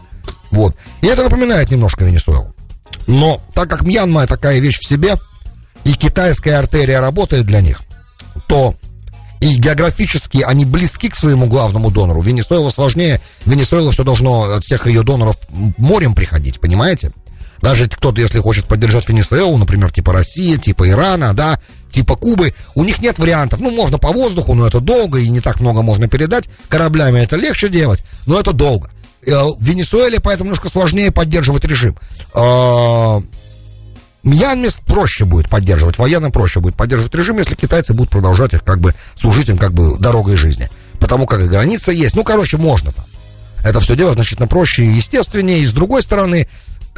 Вот. 0.50 0.76
И 1.00 1.06
это 1.06 1.22
напоминает 1.22 1.70
немножко 1.70 2.04
Венесуэлу. 2.04 2.52
Но 3.06 3.40
так 3.54 3.68
как 3.70 3.82
Мьянма 3.82 4.26
такая 4.26 4.58
вещь 4.58 4.80
в 4.80 4.86
себе, 4.86 5.16
и 5.84 5.92
китайская 5.92 6.54
артерия 6.54 7.00
работает 7.00 7.46
для 7.46 7.60
них, 7.60 7.82
то 8.46 8.74
и 9.44 9.56
географически 9.58 10.38
они 10.38 10.64
близки 10.64 11.10
к 11.10 11.16
своему 11.16 11.46
главному 11.46 11.90
донору. 11.90 12.22
Венесуэла 12.22 12.70
сложнее. 12.70 13.20
Венесуэла 13.44 13.92
все 13.92 14.02
должно 14.02 14.54
от 14.54 14.64
всех 14.64 14.86
ее 14.86 15.02
доноров 15.02 15.36
морем 15.76 16.14
приходить, 16.14 16.60
понимаете? 16.60 17.12
Даже 17.60 17.86
кто-то, 17.88 18.20
если 18.20 18.38
хочет 18.38 18.64
поддержать 18.64 19.06
Венесуэлу, 19.08 19.56
например, 19.58 19.92
типа 19.92 20.14
России, 20.14 20.56
типа 20.56 20.88
Ирана, 20.88 21.34
да, 21.34 21.60
типа 21.90 22.16
Кубы, 22.16 22.54
у 22.74 22.84
них 22.84 23.00
нет 23.00 23.18
вариантов. 23.18 23.60
Ну, 23.60 23.70
можно 23.70 23.98
по 23.98 24.12
воздуху, 24.12 24.54
но 24.54 24.66
это 24.66 24.80
долго, 24.80 25.18
и 25.18 25.28
не 25.28 25.40
так 25.40 25.60
много 25.60 25.82
можно 25.82 26.08
передать. 26.08 26.48
Кораблями 26.68 27.20
это 27.20 27.36
легче 27.36 27.68
делать, 27.68 28.02
но 28.24 28.40
это 28.40 28.52
долго. 28.52 28.90
Э, 29.26 29.42
в 29.42 29.62
Венесуэле 29.62 30.20
поэтому 30.20 30.48
немножко 30.48 30.70
сложнее 30.70 31.10
поддерживать 31.10 31.64
режим. 31.64 31.96
Мьянме 34.24 34.68
проще 34.86 35.24
будет 35.24 35.48
поддерживать, 35.48 35.98
военно 35.98 36.30
проще 36.30 36.60
будет 36.60 36.74
поддерживать 36.74 37.14
режим, 37.14 37.38
если 37.38 37.54
китайцы 37.54 37.92
будут 37.92 38.10
продолжать 38.10 38.54
их 38.54 38.64
как 38.64 38.80
бы 38.80 38.94
служить 39.18 39.48
им 39.48 39.58
как 39.58 39.72
бы 39.72 39.98
дорогой 39.98 40.36
жизни. 40.36 40.70
Потому 40.98 41.26
как 41.26 41.40
и 41.40 41.46
граница 41.46 41.92
есть. 41.92 42.16
Ну, 42.16 42.24
короче, 42.24 42.56
можно 42.56 42.92
там. 42.92 43.04
Это 43.62 43.80
все 43.80 43.96
делать 43.96 44.14
значительно 44.14 44.46
проще 44.46 44.84
и 44.84 44.94
естественнее. 44.94 45.60
И 45.60 45.66
с 45.66 45.72
другой 45.72 46.02
стороны, 46.02 46.48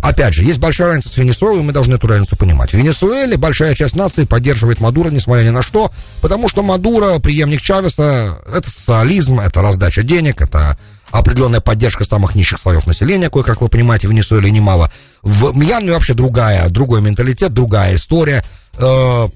Опять 0.03 0.35
же, 0.35 0.45
есть 0.45 0.59
большая 0.59 0.89
разница 0.89 1.09
с 1.09 1.17
Венесуэлой, 1.17 1.63
мы 1.63 1.73
должны 1.73 1.95
эту 1.95 2.07
разницу 2.07 2.37
понимать. 2.37 2.71
В 2.71 2.75
Венесуэле 2.75 3.37
большая 3.37 3.75
часть 3.75 3.97
нации 3.97 4.25
поддерживает 4.25 4.79
Мадуро, 4.79 5.09
несмотря 5.09 5.43
ни 5.43 5.49
на 5.49 5.63
что, 5.63 5.91
потому 6.21 6.49
что 6.49 6.63
Мадуро, 6.63 7.19
преемник 7.19 7.63
Чавеса, 7.63 8.39
это 8.53 8.71
социализм, 8.71 9.41
это 9.41 9.63
раздача 9.63 10.03
денег, 10.03 10.43
это 10.43 10.77
определенная 11.11 11.61
поддержка 11.61 12.05
самых 12.05 12.35
низших 12.35 12.61
слоев 12.61 12.87
населения, 12.87 13.31
кое-как 13.31 13.63
вы 13.63 13.69
понимаете, 13.69 14.07
в 14.07 14.11
Венесуэле 14.11 14.51
немало. 14.51 14.93
В 15.27 15.57
Мьянме 15.57 15.91
вообще 15.91 16.15
другая, 16.15 16.69
другой 16.69 17.03
менталитет, 17.03 17.53
другая 17.53 17.97
история. 17.97 18.45
Э, 18.75 19.29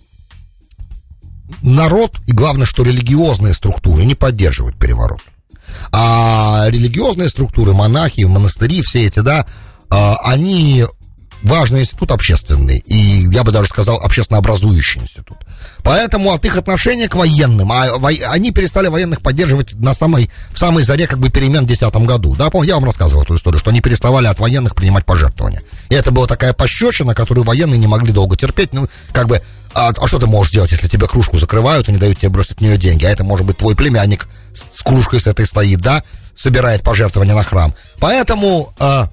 народ, 1.63 2.17
и 2.29 2.33
главное, 2.33 2.65
что 2.65 2.85
религиозные 2.85 3.55
структуры 3.55 4.05
не 4.05 4.15
поддерживают 4.15 4.79
переворот. 4.79 5.19
А 5.91 6.67
религиозные 6.69 7.29
структуры, 7.29 7.73
монахи, 7.73 8.21
монастыри, 8.23 8.83
все 8.83 9.05
эти, 9.05 9.19
да, 9.19 9.47
а, 9.89 10.15
они 10.23 10.85
важный 11.43 11.81
институт 11.81 12.13
общественный, 12.13 12.79
и 12.79 13.27
я 13.33 13.43
бы 13.43 13.51
даже 13.51 13.67
сказал 13.67 13.97
общественно 13.97 14.39
образующий 14.39 15.01
институт. 15.01 15.39
Поэтому 15.83 16.33
от 16.33 16.45
их 16.45 16.57
отношения 16.57 17.09
к 17.09 17.15
военным, 17.15 17.71
а 17.73 17.97
во, 17.99 18.09
они 18.09 18.51
перестали 18.53 18.89
военных 18.89 19.21
поддерживать 19.21 19.73
на 19.75 19.95
самой, 19.95 20.31
в 20.53 20.59
самой 20.59 20.83
заре 20.83 21.07
как 21.07 21.19
бы 21.19 21.31
перемен 21.31 21.65
в 21.65 21.67
2010 21.67 22.07
году. 22.07 22.35
Да, 22.37 22.51
помню, 22.51 22.69
я 22.69 22.75
вам 22.75 22.85
рассказывал 22.85 23.23
эту 23.23 23.37
историю, 23.37 23.59
что 23.59 23.71
они 23.71 23.81
переставали 23.81 24.27
от 24.27 24.39
военных 24.39 24.75
принимать 24.75 25.05
пожертвования. 25.05 25.63
И 25.89 25.95
это 25.95 26.11
была 26.11 26.27
такая 26.27 26.53
пощечина, 26.53 27.15
которую 27.15 27.45
военные 27.45 27.79
не 27.79 27.87
могли 27.87 28.13
долго 28.13 28.37
терпеть. 28.37 28.73
Ну, 28.73 28.89
как 29.13 29.29
бы, 29.29 29.41
а, 29.75 29.93
а 29.97 30.07
что 30.07 30.19
ты 30.19 30.27
можешь 30.27 30.53
делать, 30.53 30.73
если 30.73 30.89
тебе 30.89 31.07
кружку 31.07 31.39
закрывают 31.39 31.89
и 31.89 31.93
не 31.93 31.99
дают 31.99 32.19
тебе 32.19 32.31
бросить 32.31 32.59
в 32.59 32.61
нее 32.61 32.77
деньги? 32.77 33.05
А 33.05 33.11
это 33.11 33.25
может 33.25 33.47
быть 33.47 33.59
твой 33.59 33.77
племянник 33.77 34.27
с, 34.53 34.79
с 34.79 34.83
кружкой 34.83 35.21
с 35.21 35.27
этой 35.27 35.47
стоит, 35.47 35.81
да, 35.81 36.03
собирает 36.35 36.83
пожертвования 36.83 37.35
на 37.35 37.43
храм. 37.43 37.75
Поэтому... 37.99 38.73
А, 38.79 39.09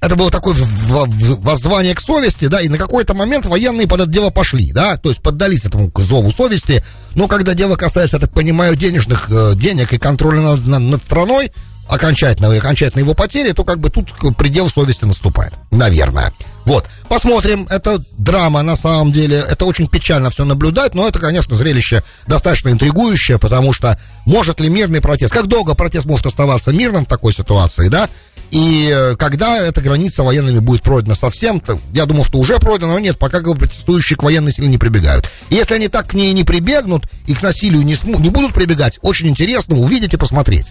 это 0.00 0.16
было 0.16 0.30
такое 0.30 0.54
воззвание 0.56 1.94
к 1.94 2.00
совести, 2.00 2.46
да, 2.46 2.60
и 2.60 2.68
на 2.68 2.78
какой-то 2.78 3.14
момент 3.14 3.46
военные 3.46 3.86
под 3.88 4.00
это 4.02 4.10
дело 4.10 4.30
пошли, 4.30 4.72
да, 4.72 4.96
то 4.96 5.08
есть 5.08 5.22
поддались 5.22 5.64
этому 5.64 5.90
зову 5.96 6.30
совести, 6.30 6.84
но 7.14 7.26
когда 7.26 7.54
дело 7.54 7.76
касается, 7.76 8.16
я 8.16 8.20
так 8.20 8.30
понимаю, 8.30 8.76
денежных 8.76 9.28
э, 9.30 9.52
денег 9.54 9.92
и 9.92 9.98
контроля 9.98 10.40
над, 10.40 10.66
над, 10.66 10.80
над 10.80 11.04
страной, 11.04 11.50
окончательного 11.88 12.52
и 12.52 12.58
окончательной 12.58 13.02
его 13.02 13.14
потери, 13.14 13.52
то 13.52 13.64
как 13.64 13.80
бы 13.80 13.90
тут 13.90 14.12
предел 14.36 14.68
совести 14.68 15.04
наступает, 15.04 15.54
наверное. 15.70 16.32
Вот, 16.64 16.84
посмотрим, 17.08 17.66
это 17.70 18.02
драма 18.18 18.62
на 18.62 18.76
самом 18.76 19.10
деле, 19.10 19.42
это 19.48 19.64
очень 19.64 19.88
печально 19.88 20.28
все 20.28 20.44
наблюдать, 20.44 20.94
но 20.94 21.08
это, 21.08 21.18
конечно, 21.18 21.56
зрелище 21.56 22.04
достаточно 22.26 22.68
интригующее, 22.68 23.38
потому 23.38 23.72
что 23.72 23.98
может 24.26 24.60
ли 24.60 24.68
мирный 24.68 25.00
протест, 25.00 25.32
как 25.32 25.46
долго 25.46 25.74
протест 25.74 26.04
может 26.04 26.26
оставаться 26.26 26.72
мирным 26.72 27.06
в 27.06 27.08
такой 27.08 27.32
ситуации, 27.32 27.88
да, 27.88 28.10
и 28.50 28.90
э, 28.90 29.16
когда 29.16 29.58
эта 29.58 29.80
граница 29.80 30.22
военными 30.22 30.58
будет 30.58 30.82
пройдена 30.82 31.14
совсем, 31.14 31.60
то, 31.60 31.78
я 31.92 32.06
думал, 32.06 32.24
что 32.24 32.38
уже 32.38 32.58
пройдена, 32.58 32.92
но 32.92 32.98
нет, 32.98 33.18
пока 33.18 33.40
протестующие 33.40 34.16
к 34.16 34.22
военной 34.22 34.52
силе 34.52 34.68
не 34.68 34.78
прибегают. 34.78 35.28
И 35.50 35.54
если 35.54 35.74
они 35.74 35.88
так 35.88 36.08
к 36.08 36.14
ней 36.14 36.32
не 36.32 36.44
прибегнут 36.44 37.04
и 37.26 37.34
к 37.34 37.42
насилию 37.42 37.82
не, 37.82 37.94
сму, 37.94 38.18
не 38.18 38.30
будут 38.30 38.54
прибегать, 38.54 38.98
очень 39.02 39.28
интересно 39.28 39.76
увидеть 39.76 40.14
и 40.14 40.16
посмотреть. 40.16 40.66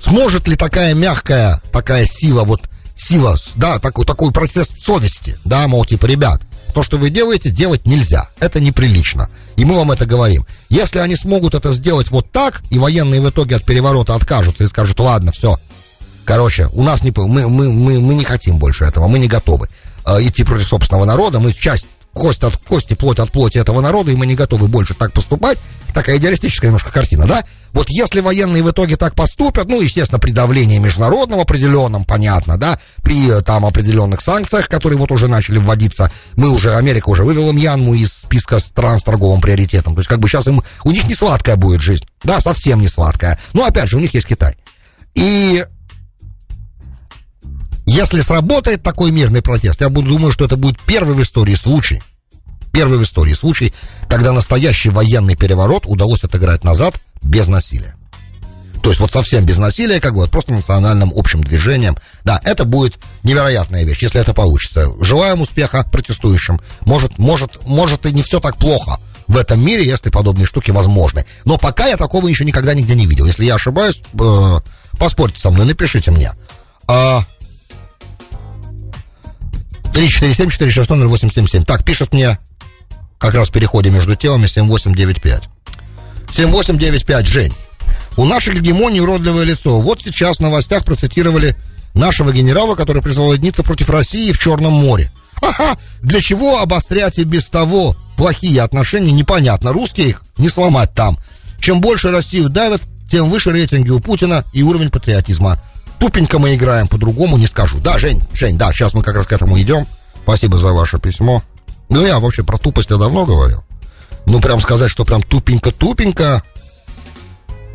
Сможет 0.00 0.48
ли 0.48 0.56
такая 0.56 0.94
мягкая, 0.94 1.62
такая 1.72 2.06
сила, 2.06 2.44
вот 2.44 2.62
сила, 2.96 3.36
да, 3.54 3.78
такой, 3.78 4.04
такой 4.04 4.32
процесс 4.32 4.68
совести, 4.78 5.38
да, 5.44 5.66
мол, 5.68 5.84
типа, 5.84 6.06
ребят, 6.06 6.42
то, 6.74 6.82
что 6.82 6.98
вы 6.98 7.10
делаете, 7.10 7.50
делать 7.50 7.86
нельзя. 7.86 8.28
Это 8.40 8.60
неприлично. 8.60 9.30
И 9.56 9.64
мы 9.64 9.76
вам 9.76 9.92
это 9.92 10.06
говорим. 10.06 10.44
Если 10.68 10.98
они 10.98 11.14
смогут 11.14 11.54
это 11.54 11.72
сделать 11.72 12.10
вот 12.10 12.30
так, 12.32 12.62
и 12.70 12.78
военные 12.80 13.20
в 13.20 13.30
итоге 13.30 13.56
от 13.56 13.64
переворота 13.64 14.16
откажутся 14.16 14.64
и 14.64 14.66
скажут, 14.66 14.98
ладно, 14.98 15.30
все, 15.30 15.56
Короче, 16.24 16.68
у 16.72 16.82
нас 16.82 17.02
не, 17.02 17.12
мы, 17.16 17.48
мы, 17.48 17.70
мы, 17.70 18.00
мы 18.00 18.14
не 18.14 18.24
хотим 18.24 18.58
больше 18.58 18.84
этого, 18.84 19.08
мы 19.08 19.18
не 19.18 19.28
готовы 19.28 19.68
э, 20.06 20.22
идти 20.22 20.44
против 20.44 20.66
собственного 20.66 21.04
народа, 21.04 21.40
мы 21.40 21.52
часть 21.52 21.86
кость 22.14 22.44
от 22.44 22.56
кости, 22.56 22.94
плоть 22.94 23.18
от 23.18 23.30
плоти 23.30 23.58
этого 23.58 23.80
народа, 23.80 24.12
и 24.12 24.16
мы 24.16 24.26
не 24.26 24.34
готовы 24.34 24.68
больше 24.68 24.94
так 24.94 25.12
поступать. 25.12 25.58
Такая 25.92 26.16
идеалистическая 26.16 26.68
немножко 26.68 26.90
картина, 26.90 27.26
да? 27.26 27.44
Вот 27.72 27.88
если 27.88 28.20
военные 28.20 28.62
в 28.62 28.70
итоге 28.70 28.96
так 28.96 29.14
поступят, 29.14 29.68
ну, 29.68 29.80
естественно, 29.80 30.18
при 30.18 30.30
давлении 30.30 30.78
международном 30.78 31.40
определенном, 31.40 32.04
понятно, 32.04 32.56
да, 32.56 32.78
при 33.02 33.30
э, 33.30 33.42
там 33.42 33.66
определенных 33.66 34.20
санкциях, 34.20 34.68
которые 34.68 34.98
вот 34.98 35.10
уже 35.10 35.28
начали 35.28 35.58
вводиться, 35.58 36.10
мы 36.36 36.50
уже, 36.50 36.74
Америка 36.74 37.10
уже 37.10 37.24
вывела 37.24 37.52
Мьянму 37.52 37.94
из 37.94 38.12
списка 38.12 38.58
стран 38.58 38.98
с 38.98 39.04
торговым 39.04 39.40
приоритетом. 39.40 39.94
То 39.94 40.00
есть, 40.00 40.08
как 40.08 40.20
бы 40.20 40.28
сейчас 40.28 40.46
им, 40.46 40.62
у 40.84 40.90
них 40.90 41.06
не 41.06 41.14
сладкая 41.14 41.56
будет 41.56 41.80
жизнь, 41.80 42.06
да, 42.22 42.40
совсем 42.40 42.80
не 42.80 42.88
сладкая. 42.88 43.38
Но, 43.52 43.64
опять 43.64 43.88
же, 43.88 43.96
у 43.96 44.00
них 44.00 44.14
есть 44.14 44.26
Китай. 44.26 44.56
И 45.14 45.64
если 47.94 48.22
сработает 48.22 48.82
такой 48.82 49.12
мирный 49.12 49.40
протест, 49.40 49.80
я 49.80 49.88
буду 49.88 50.10
думаю, 50.10 50.32
что 50.32 50.44
это 50.44 50.56
будет 50.56 50.80
первый 50.82 51.14
в 51.14 51.22
истории 51.22 51.54
случай, 51.54 52.02
первый 52.72 52.98
в 52.98 53.04
истории 53.04 53.34
случай, 53.34 53.72
когда 54.08 54.32
настоящий 54.32 54.88
военный 54.88 55.36
переворот 55.36 55.84
удалось 55.86 56.24
отыграть 56.24 56.64
назад 56.64 57.00
без 57.22 57.46
насилия. 57.46 57.94
То 58.82 58.90
есть 58.90 59.00
вот 59.00 59.12
совсем 59.12 59.46
без 59.46 59.58
насилия, 59.58 60.00
как 60.00 60.12
бы 60.14 60.22
вот 60.22 60.30
просто 60.32 60.52
национальным 60.52 61.12
общим 61.14 61.42
движением. 61.42 61.96
Да, 62.24 62.40
это 62.44 62.64
будет 62.64 62.98
невероятная 63.22 63.84
вещь, 63.84 64.02
если 64.02 64.20
это 64.20 64.34
получится. 64.34 64.92
Желаем 65.00 65.40
успеха 65.40 65.86
протестующим. 65.90 66.60
Может, 66.80 67.18
может, 67.18 67.64
может 67.64 68.06
и 68.06 68.12
не 68.12 68.22
все 68.22 68.40
так 68.40 68.56
плохо 68.56 68.98
в 69.28 69.36
этом 69.36 69.64
мире, 69.64 69.86
если 69.86 70.10
подобные 70.10 70.46
штуки 70.46 70.72
возможны. 70.72 71.24
Но 71.44 71.58
пока 71.58 71.86
я 71.86 71.96
такого 71.96 72.26
еще 72.26 72.44
никогда 72.44 72.74
нигде 72.74 72.96
не 72.96 73.06
видел. 73.06 73.24
Если 73.24 73.44
я 73.44 73.54
ошибаюсь, 73.54 74.02
э, 74.20 74.60
поспорьте 74.98 75.38
со 75.38 75.50
мной, 75.50 75.64
напишите 75.64 76.10
мне. 76.10 76.32
А, 76.86 77.24
347-460-0877. 79.94 81.64
Так, 81.64 81.84
пишет 81.84 82.12
мне 82.12 82.38
как 83.18 83.34
раз 83.34 83.48
в 83.48 83.52
переходе 83.52 83.90
между 83.90 84.16
телами 84.16 84.46
7895. 84.46 85.44
7895, 86.34 87.26
Жень. 87.26 87.52
У 88.16 88.24
наших 88.24 88.54
гегемоний 88.54 89.00
уродливое 89.00 89.44
лицо. 89.44 89.80
Вот 89.80 90.02
сейчас 90.02 90.36
в 90.38 90.40
новостях 90.40 90.84
процитировали 90.84 91.56
нашего 91.94 92.32
генерала, 92.32 92.74
который 92.74 93.02
призвал 93.02 93.32
единицы 93.32 93.62
против 93.62 93.88
России 93.90 94.32
в 94.32 94.38
Черном 94.38 94.72
море. 94.72 95.10
Ага, 95.40 95.78
для 96.02 96.20
чего 96.20 96.60
обострять 96.60 97.18
и 97.18 97.24
без 97.24 97.48
того 97.48 97.96
плохие 98.16 98.62
отношения, 98.62 99.12
непонятно. 99.12 99.72
Русские 99.72 100.10
их 100.10 100.22
не 100.38 100.48
сломать 100.48 100.92
там. 100.94 101.18
Чем 101.60 101.80
больше 101.80 102.10
Россию 102.10 102.48
давят, 102.48 102.82
тем 103.10 103.30
выше 103.30 103.50
рейтинги 103.50 103.90
у 103.90 104.00
Путина 104.00 104.44
и 104.52 104.62
уровень 104.62 104.90
патриотизма. 104.90 105.60
Тупенько 105.98 106.38
мы 106.38 106.54
играем, 106.54 106.88
по-другому 106.88 107.36
не 107.36 107.46
скажу. 107.46 107.78
Да, 107.78 107.98
Жень, 107.98 108.22
Жень, 108.32 108.58
да, 108.58 108.72
сейчас 108.72 108.94
мы 108.94 109.02
как 109.02 109.16
раз 109.16 109.26
к 109.26 109.32
этому 109.32 109.58
идем. 109.60 109.86
Спасибо 110.22 110.58
за 110.58 110.72
ваше 110.72 110.98
письмо. 110.98 111.42
Ну, 111.88 112.04
я 112.04 112.18
вообще 112.18 112.42
про 112.42 112.58
тупость 112.58 112.90
я 112.90 112.96
давно 112.96 113.24
говорил. 113.24 113.62
Ну, 114.26 114.40
прям 114.40 114.60
сказать, 114.60 114.90
что 114.90 115.04
прям 115.04 115.22
тупенько-тупенько, 115.22 116.42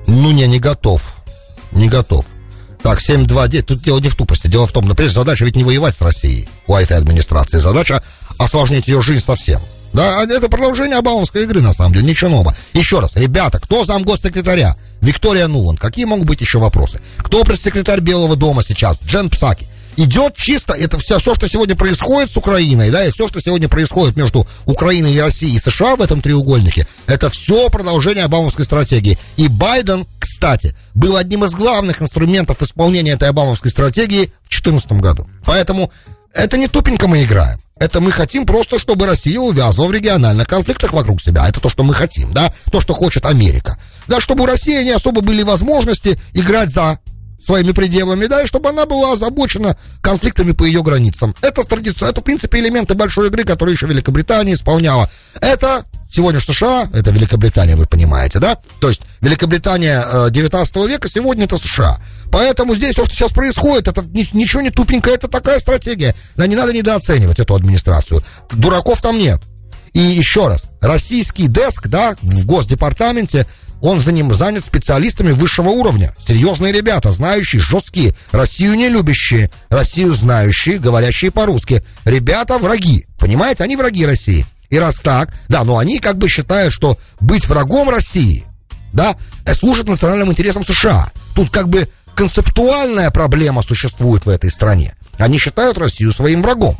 ну, 0.07 0.31
не, 0.31 0.47
не 0.47 0.59
готов. 0.59 1.01
Не 1.71 1.87
готов. 1.87 2.25
Так, 2.81 2.99
7-2-9, 2.99 3.61
тут 3.63 3.83
дело 3.83 3.99
не 3.99 4.09
в 4.09 4.15
тупости. 4.15 4.47
Дело 4.47 4.65
в 4.65 4.71
том, 4.71 4.87
например, 4.87 5.11
задача 5.11 5.45
ведь 5.45 5.55
не 5.55 5.63
воевать 5.63 5.95
с 5.95 6.01
Россией 6.01 6.49
у 6.65 6.75
этой 6.75 6.97
администрации. 6.97 7.57
Задача 7.57 8.01
осложнить 8.37 8.87
ее 8.87 9.01
жизнь 9.01 9.23
совсем. 9.23 9.59
Да, 9.93 10.21
а 10.21 10.23
это 10.23 10.49
продолжение 10.49 10.97
Обамовской 10.97 11.43
игры, 11.43 11.61
на 11.61 11.73
самом 11.73 11.93
деле, 11.93 12.07
ничего 12.07 12.29
нового. 12.29 12.55
Еще 12.73 12.99
раз, 12.99 13.11
ребята, 13.15 13.59
кто 13.59 13.83
зам 13.83 14.03
госсекретаря? 14.03 14.75
Виктория 15.01 15.47
Нулан. 15.47 15.77
Какие 15.77 16.05
могут 16.05 16.25
быть 16.25 16.41
еще 16.41 16.59
вопросы? 16.59 17.01
Кто 17.17 17.43
пресс-секретарь 17.43 18.01
Белого 18.01 18.35
дома 18.35 18.63
сейчас? 18.63 18.99
Джен 19.03 19.29
Псаки. 19.29 19.67
Идет 19.97 20.35
чисто, 20.35 20.73
это 20.73 20.97
все, 20.97 21.19
все, 21.19 21.35
что 21.35 21.49
сегодня 21.49 21.75
происходит 21.75 22.31
с 22.31 22.37
Украиной, 22.37 22.89
да, 22.89 23.05
и 23.05 23.11
все, 23.11 23.27
что 23.27 23.41
сегодня 23.41 23.67
происходит 23.67 24.15
между 24.15 24.47
Украиной 24.65 25.13
и 25.13 25.19
Россией 25.19 25.57
и 25.57 25.59
США 25.59 25.97
в 25.97 26.01
этом 26.01 26.21
треугольнике, 26.21 26.87
это 27.05 27.29
все 27.29 27.69
продолжение 27.69 28.23
Обамовской 28.23 28.63
стратегии. 28.63 29.17
И 29.35 29.49
Байден, 29.49 30.07
кстати, 30.17 30.73
был 30.93 31.17
одним 31.17 31.43
из 31.43 31.51
главных 31.51 32.01
инструментов 32.01 32.61
исполнения 32.61 33.11
этой 33.11 33.27
Обамовской 33.27 33.71
стратегии 33.71 34.31
в 34.45 34.49
2014 34.49 34.91
году. 34.93 35.27
Поэтому 35.43 35.91
это 36.33 36.57
не 36.57 36.69
тупенько 36.69 37.09
мы 37.09 37.23
играем. 37.23 37.59
Это 37.79 38.01
мы 38.01 38.11
хотим 38.11 38.45
просто, 38.45 38.77
чтобы 38.77 39.05
Россия 39.05 39.39
увязла 39.39 39.85
в 39.85 39.91
региональных 39.91 40.47
конфликтах 40.47 40.93
вокруг 40.93 41.21
себя. 41.21 41.47
Это 41.47 41.61
то, 41.61 41.69
что 41.69 41.83
мы 41.83 41.93
хотим, 41.93 42.33
да? 42.33 42.53
То, 42.71 42.81
что 42.81 42.93
хочет 42.93 43.25
Америка. 43.25 43.79
Да, 44.07 44.19
чтобы 44.19 44.43
у 44.43 44.45
России 44.45 44.83
не 44.83 44.91
особо 44.91 45.21
были 45.21 45.43
возможности 45.43 46.19
играть 46.33 46.69
за 46.69 46.99
своими 47.45 47.71
пределами, 47.71 48.25
да, 48.25 48.43
и 48.43 48.47
чтобы 48.47 48.69
она 48.69 48.85
была 48.85 49.13
озабочена 49.13 49.77
конфликтами 50.01 50.51
по 50.51 50.65
ее 50.65 50.83
границам. 50.83 51.33
Это 51.41 51.63
традиция, 51.63 52.09
это, 52.09 52.19
в 52.19 52.23
принципе, 52.23 52.59
элементы 52.59 52.95
большой 52.95 53.27
игры, 53.27 53.45
которые 53.45 53.75
еще 53.75 53.87
Великобритания 53.87 54.53
исполняла. 54.53 55.09
Это 55.39 55.85
сегодня 56.09 56.39
США, 56.39 56.89
это 56.93 57.11
Великобритания, 57.11 57.75
вы 57.75 57.85
понимаете, 57.85 58.39
да? 58.39 58.57
То 58.79 58.89
есть 58.89 59.01
Великобритания 59.21 60.29
19 60.29 60.75
э, 60.75 60.87
века, 60.87 61.07
сегодня 61.07 61.45
это 61.45 61.57
США. 61.57 61.99
Поэтому 62.31 62.75
здесь 62.75 62.93
все, 62.93 63.05
что 63.05 63.13
сейчас 63.13 63.31
происходит, 63.31 63.87
это 63.87 64.03
ничего 64.33 64.61
не 64.61 64.69
тупенькое, 64.69 65.15
это 65.15 65.27
такая 65.27 65.59
стратегия. 65.59 66.15
Да 66.35 66.47
не 66.47 66.55
надо 66.55 66.73
недооценивать 66.73 67.39
эту 67.39 67.55
администрацию. 67.55 68.23
Дураков 68.51 69.01
там 69.01 69.17
нет. 69.17 69.41
И 69.93 69.99
еще 69.99 70.47
раз, 70.47 70.65
российский 70.81 71.47
деск, 71.47 71.87
да, 71.87 72.15
в 72.21 72.45
Госдепартаменте, 72.45 73.47
он 73.81 74.01
за 74.01 74.11
ним 74.11 74.31
занят 74.33 74.65
специалистами 74.65 75.31
высшего 75.31 75.69
уровня. 75.69 76.13
Серьезные 76.27 76.73
ребята, 76.73 77.11
знающие, 77.11 77.61
жесткие, 77.61 78.13
Россию 78.31 78.75
не 78.75 78.89
любящие, 78.89 79.49
Россию 79.69 80.13
знающие, 80.13 80.79
говорящие 80.79 81.31
по-русски. 81.31 81.83
Ребята 82.03 82.57
враги, 82.57 83.05
понимаете, 83.17 83.63
они 83.63 83.77
враги 83.77 84.05
России. 84.05 84.45
И 84.69 84.77
раз 84.77 84.99
так, 84.99 85.33
да, 85.47 85.63
но 85.63 85.77
они 85.77 85.99
как 85.99 86.17
бы 86.17 86.29
считают, 86.29 86.73
что 86.73 86.97
быть 87.19 87.47
врагом 87.47 87.89
России, 87.89 88.45
да, 88.93 89.15
э, 89.45 89.53
служит 89.53 89.87
национальным 89.87 90.31
интересам 90.31 90.63
США. 90.63 91.11
Тут 91.35 91.49
как 91.49 91.69
бы 91.69 91.89
концептуальная 92.15 93.11
проблема 93.11 93.61
существует 93.61 94.25
в 94.25 94.29
этой 94.29 94.51
стране. 94.51 94.95
Они 95.17 95.37
считают 95.39 95.77
Россию 95.77 96.11
своим 96.11 96.41
врагом. 96.41 96.77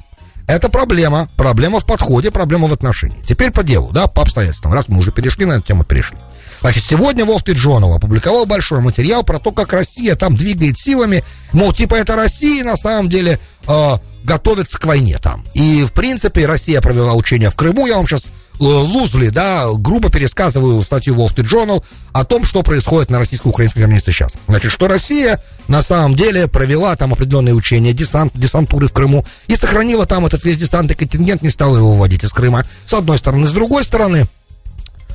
Это 0.47 0.69
проблема, 0.69 1.29
проблема 1.37 1.79
в 1.79 1.85
подходе, 1.85 2.31
проблема 2.31 2.67
в 2.67 2.73
отношении. 2.73 3.23
Теперь 3.27 3.51
по 3.51 3.63
делу, 3.63 3.91
да, 3.91 4.07
по 4.07 4.23
обстоятельствам, 4.23 4.73
раз 4.73 4.87
мы 4.87 4.99
уже 4.99 5.11
перешли 5.11 5.45
на 5.45 5.53
эту 5.53 5.67
тему, 5.67 5.83
перешли. 5.83 6.17
Значит, 6.61 6.83
сегодня 6.83 7.23
Wall 7.23 7.37
Street 7.37 7.55
Journal 7.55 7.95
опубликовал 7.95 8.45
большой 8.45 8.81
материал 8.81 9.23
про 9.23 9.39
то, 9.39 9.51
как 9.51 9.71
Россия 9.73 10.15
там 10.15 10.35
двигает 10.35 10.77
силами, 10.77 11.23
мол, 11.53 11.71
типа 11.71 11.95
это 11.95 12.15
Россия 12.15 12.63
на 12.63 12.75
самом 12.75 13.09
деле 13.09 13.39
э, 13.67 13.93
готовится 14.29 14.77
к 14.77 14.85
войне 14.85 15.17
там. 15.17 15.43
И, 15.55 15.83
в 15.83 15.91
принципе, 15.91 16.45
Россия 16.45 16.81
провела 16.81 17.15
учения 17.15 17.49
в 17.49 17.55
Крыму. 17.55 17.87
Я 17.87 17.95
вам 17.95 18.07
сейчас 18.07 18.25
э, 18.25 18.27
лузли, 18.59 19.29
да, 19.29 19.65
грубо 19.73 20.11
пересказываю 20.11 20.83
статью 20.83 21.15
Wall 21.15 21.33
Street 21.33 21.49
Journal 21.49 21.83
о 22.11 22.25
том, 22.25 22.45
что 22.45 22.61
происходит 22.61 23.09
на 23.09 23.17
российско-украинской 23.17 23.79
границе 23.79 24.11
сейчас. 24.11 24.33
Значит, 24.47 24.71
что 24.71 24.87
Россия 24.87 25.41
на 25.67 25.81
самом 25.81 26.15
деле 26.15 26.47
провела 26.47 26.95
там 26.95 27.11
определенные 27.11 27.55
учения, 27.55 27.91
десант, 27.91 28.33
десантуры 28.35 28.87
в 28.87 28.93
Крыму 28.93 29.25
и 29.47 29.55
сохранила 29.55 30.05
там 30.05 30.27
этот 30.27 30.43
весь 30.43 30.57
десантный 30.57 30.95
контингент, 30.95 31.41
не 31.41 31.49
стала 31.49 31.77
его 31.77 31.93
выводить 31.93 32.23
из 32.23 32.29
Крыма. 32.29 32.65
С 32.85 32.93
одной 32.93 33.17
стороны. 33.17 33.47
С 33.47 33.51
другой 33.51 33.83
стороны, 33.83 34.27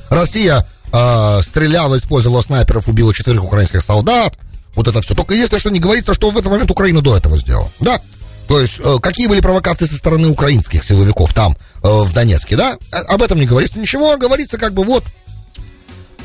Россия 0.09 0.67
э, 0.93 1.41
стреляла, 1.43 1.99
использовала 1.99 2.43
снайперов, 2.43 2.89
убила 2.89 3.15
четырех 3.15 3.45
украинских 3.45 3.81
солдат. 3.81 4.37
Вот 4.75 4.89
это 4.89 5.01
все. 5.03 5.15
Только 5.15 5.35
если 5.35 5.59
что 5.59 5.71
не 5.71 5.79
говорится, 5.79 6.15
что 6.15 6.31
в 6.31 6.37
этот 6.37 6.51
момент 6.51 6.69
Украина 6.69 7.01
до 7.01 7.17
этого 7.17 7.37
сделала. 7.37 7.71
Да, 7.79 8.01
то 8.49 8.61
есть, 8.61 8.79
э, 8.79 8.99
какие 9.01 9.27
были 9.27 9.41
провокации 9.41 9.87
со 9.87 9.97
стороны 9.97 10.29
украинских 10.29 10.85
силовиков 10.85 11.33
там, 11.33 11.57
э, 11.83 11.89
в 11.89 12.13
Донецке, 12.13 12.57
да? 12.57 12.77
Э, 12.93 12.97
об 13.09 13.23
этом 13.23 13.39
не 13.39 13.47
говорится 13.47 13.79
ничего, 13.79 14.13
а 14.13 14.17
говорится 14.17 14.59
как 14.59 14.75
бы 14.75 14.85
вот, 14.85 15.05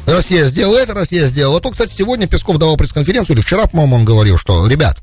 Россия 0.05 0.45
сделала 0.45 0.77
это, 0.77 0.93
Россия 0.93 1.27
сделала 1.27 1.61
то. 1.61 1.71
Кстати, 1.71 1.93
сегодня 1.93 2.27
Песков 2.27 2.57
давал 2.57 2.77
пресс-конференцию, 2.77 3.35
или 3.35 3.43
вчера, 3.43 3.67
по-моему, 3.67 3.97
он 3.97 4.05
говорил, 4.05 4.37
что, 4.37 4.67
ребят, 4.67 4.97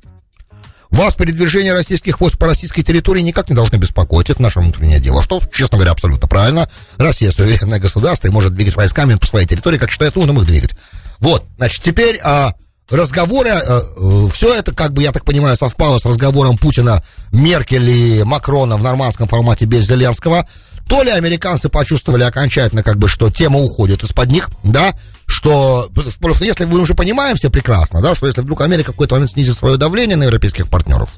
вас 0.91 1.15
передвижение 1.15 1.73
российских 1.73 2.21
войск 2.21 2.39
по 2.39 2.47
российской 2.47 2.83
территории 2.83 3.21
никак 3.21 3.49
не 3.49 3.55
должно 3.55 3.79
беспокоить. 3.79 4.31
Это 4.31 4.43
наше 4.43 4.61
внутреннее 4.61 5.01
дело. 5.01 5.23
Что, 5.23 5.41
честно 5.53 5.79
говоря, 5.79 5.93
абсолютно 5.93 6.29
правильно. 6.29 6.69
Россия 6.97 7.31
суверенное 7.31 7.79
государство 7.79 8.29
и 8.29 8.31
может 8.31 8.55
двигать 8.55 8.77
войсками 8.77 9.15
по 9.15 9.27
своей 9.27 9.47
территории, 9.47 9.79
как 9.79 9.91
считает 9.91 10.17
нужным 10.17 10.39
их 10.39 10.47
двигать. 10.47 10.75
Вот, 11.19 11.45
значит, 11.57 11.83
теперь 11.83 12.21
а, 12.23 12.55
разговоры, 12.91 13.51
э, 13.51 13.61
э, 13.61 14.29
все 14.33 14.55
это, 14.55 14.75
как 14.75 14.93
бы, 14.93 15.03
я 15.03 15.13
так 15.13 15.25
понимаю, 15.25 15.57
совпало 15.57 15.99
с 15.99 16.05
разговором 16.05 16.57
Путина, 16.57 17.03
Меркель 17.33 17.89
и 17.89 18.23
Макрона 18.23 18.77
в 18.77 18.83
нормандском 18.83 19.29
формате 19.29 19.65
без 19.65 19.87
Зеленского. 19.87 20.47
То 20.89 21.03
ли 21.03 21.11
американцы 21.11 21.69
почувствовали 21.69 22.23
окончательно, 22.23 22.85
как 22.85 22.97
бы, 22.97 23.09
что 23.09 23.31
тема 23.31 23.59
уходит 23.59 24.05
из-под 24.05 24.31
них, 24.31 24.49
да, 24.63 24.95
что, 25.27 25.91
просто 26.21 26.45
если 26.45 26.65
мы 26.65 26.79
уже 26.79 26.95
понимаем 26.95 27.35
все 27.35 27.51
прекрасно, 27.51 28.01
да, 28.01 28.15
что 28.15 28.29
если 28.29 28.41
вдруг 28.41 28.61
Америка 28.61 28.93
в 28.93 28.95
какой-то 28.95 29.17
момент 29.17 29.33
снизит 29.33 29.59
свое 29.59 29.79
давление 29.79 30.17
на 30.17 30.25
европейских 30.25 30.69
партнеров, 30.69 31.11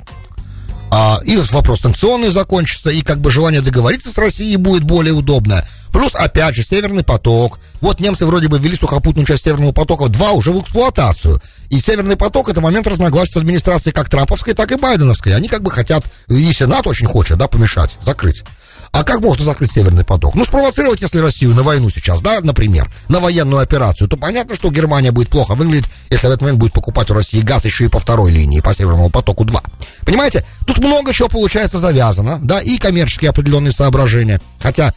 а, 0.91 1.21
и 1.23 1.37
вопрос 1.37 1.81
санкционный 1.81 2.31
закончится, 2.31 2.89
и 2.89 3.03
как 3.03 3.21
бы 3.21 3.31
желание 3.31 3.61
договориться 3.61 4.11
с 4.11 4.17
Россией 4.17 4.57
будет 4.57 4.85
более 4.85 5.13
удобное. 5.13 5.69
Плюс, 5.93 6.15
опять 6.15 6.55
же, 6.55 6.63
Северный 6.63 7.05
поток. 7.05 7.59
Вот 7.81 8.01
немцы 8.01 8.27
вроде 8.27 8.49
бы 8.49 8.59
ввели 8.59 8.77
сухопутную 8.77 9.27
часть 9.27 9.45
Северного 9.45 9.73
потока 9.73 10.09
2 10.09 10.33
уже 10.33 10.51
в 10.51 10.63
эксплуатацию. 10.63 11.41
И 11.71 11.81
Северный 11.81 12.17
поток 12.17 12.49
это 12.49 12.61
момент 12.61 12.87
разногласий 12.87 13.33
с 13.33 13.37
администрацией 13.37 13.93
как 13.93 14.09
Трамповской, 14.09 14.55
так 14.55 14.73
и 14.73 14.77
Байденовской. 14.77 15.35
Они 15.35 15.49
как 15.49 15.63
бы 15.63 15.71
хотят, 15.71 16.05
и 16.29 16.53
Сенат 16.53 16.87
очень 16.87 17.07
хочет, 17.07 17.39
да, 17.39 17.47
помешать, 17.47 17.99
закрыть. 18.05 18.43
А 18.93 19.05
как 19.05 19.21
можно 19.21 19.45
закрыть 19.45 19.73
Северный 19.73 20.05
поток? 20.05 20.35
Ну, 20.35 20.45
спровоцировать, 20.45 21.03
если 21.03 21.19
Россию 21.19 21.55
на 21.55 21.63
войну 21.63 21.91
сейчас, 21.91 22.23
да, 22.23 22.41
например, 22.41 22.91
на 23.09 23.21
военную 23.21 23.61
операцию, 23.61 24.09
то 24.09 24.17
понятно, 24.17 24.55
что 24.55 24.71
Германия 24.71 25.13
будет 25.13 25.29
плохо 25.29 25.55
выглядеть, 25.55 25.91
если 26.11 26.27
в 26.27 26.31
этот 26.31 26.41
момент 26.41 26.59
будет 26.59 26.73
покупать 26.73 27.11
у 27.11 27.15
России 27.15 27.41
газ 27.41 27.65
еще 27.65 27.85
и 27.85 27.89
по 27.89 27.99
второй 27.99 28.33
линии, 28.33 28.61
по 28.61 28.73
Северному 28.73 29.11
потоку 29.11 29.45
2. 29.45 29.63
Понимаете? 30.07 30.45
Тут 30.67 30.79
много 30.79 31.13
чего 31.13 31.29
получается 31.29 31.79
завязано, 31.79 32.39
да, 32.43 32.61
и 32.61 32.79
коммерческие 32.79 33.31
определенные 33.31 33.73
соображения. 33.73 34.41
Хотя, 34.59 34.95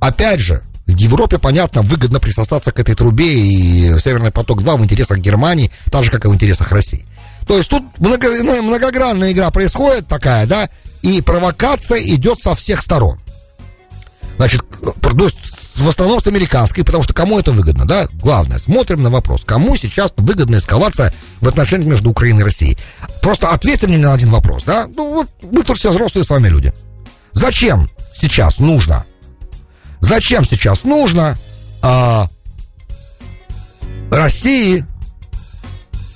опять 0.00 0.40
же, 0.40 0.62
в 0.86 0.96
Европе, 0.96 1.38
понятно, 1.38 1.82
выгодно 1.82 2.18
присосаться 2.18 2.72
к 2.72 2.78
этой 2.78 2.94
трубе, 2.94 3.40
и 3.40 3.98
Северный 3.98 4.30
поток-2 4.30 4.78
в 4.78 4.84
интересах 4.84 5.18
Германии, 5.18 5.70
так 5.90 6.04
же, 6.04 6.10
как 6.10 6.24
и 6.24 6.28
в 6.28 6.34
интересах 6.34 6.72
России. 6.72 7.04
То 7.46 7.56
есть 7.56 7.68
тут 7.68 7.82
много, 7.98 8.28
ну, 8.42 8.62
многогранная 8.62 9.32
игра 9.32 9.50
происходит 9.50 10.08
такая, 10.08 10.46
да, 10.46 10.68
и 11.02 11.20
провокация 11.20 12.02
идет 12.02 12.40
со 12.40 12.54
всех 12.54 12.80
сторон. 12.80 13.20
Значит, 14.36 14.62
в 15.78 15.88
основном 15.88 16.20
с 16.20 16.26
американской, 16.26 16.84
потому 16.84 17.02
что 17.04 17.14
кому 17.14 17.38
это 17.38 17.50
выгодно, 17.50 17.86
да? 17.86 18.06
Главное, 18.14 18.58
смотрим 18.58 19.02
на 19.02 19.10
вопрос, 19.10 19.44
кому 19.44 19.76
сейчас 19.76 20.12
выгодна 20.16 20.56
эскалация 20.56 21.12
в 21.40 21.48
отношениях 21.48 21.90
между 21.90 22.10
Украиной 22.10 22.42
и 22.42 22.44
Россией. 22.44 22.78
Просто 23.20 23.50
ответьте 23.50 23.86
мне 23.86 23.98
на 23.98 24.12
один 24.12 24.30
вопрос, 24.30 24.64
да? 24.64 24.86
Ну 24.86 25.14
вот 25.14 25.28
мы 25.42 25.62
тут 25.62 25.78
все 25.78 25.90
взрослые 25.90 26.24
с 26.24 26.30
вами 26.30 26.48
люди. 26.48 26.72
Зачем 27.32 27.90
сейчас 28.16 28.58
нужно? 28.58 29.04
Зачем 30.00 30.44
сейчас 30.44 30.84
нужно 30.84 31.36
а, 31.82 32.28
России 34.10 34.84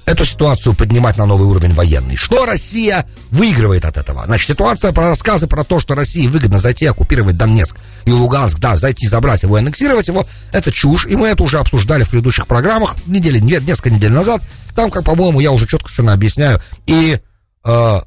эту 0.04 0.24
ситуацию 0.24 0.74
поднимать 0.74 1.16
на 1.16 1.26
новый 1.26 1.46
уровень 1.46 1.74
военный. 1.74 2.16
Что 2.16 2.44
Россия 2.44 3.06
выигрывает 3.30 3.84
от 3.84 3.96
этого? 3.96 4.24
Значит, 4.24 4.48
ситуация 4.48 4.92
про 4.92 5.08
рассказы 5.08 5.46
про 5.46 5.64
то, 5.64 5.80
что 5.80 5.94
России 5.94 6.26
выгодно 6.26 6.58
зайти 6.58 6.86
оккупировать 6.86 7.36
Донецк 7.36 7.76
и 8.04 8.12
Луганск, 8.12 8.58
да, 8.58 8.76
зайти, 8.76 9.06
забрать 9.06 9.42
его, 9.42 9.56
аннексировать 9.56 10.08
его, 10.08 10.26
это 10.52 10.72
чушь, 10.72 11.06
и 11.06 11.16
мы 11.16 11.28
это 11.28 11.42
уже 11.42 11.58
обсуждали 11.58 12.02
в 12.02 12.10
предыдущих 12.10 12.46
программах 12.46 12.96
недели, 13.06 13.38
несколько 13.38 13.90
недель 13.90 14.12
назад. 14.12 14.42
Там, 14.74 14.90
как, 14.90 15.04
по-моему, 15.04 15.40
я 15.40 15.52
уже 15.52 15.66
четко 15.66 15.88
совершенно 15.88 16.12
объясняю. 16.12 16.60
И 16.86 17.18
э, 17.64 18.00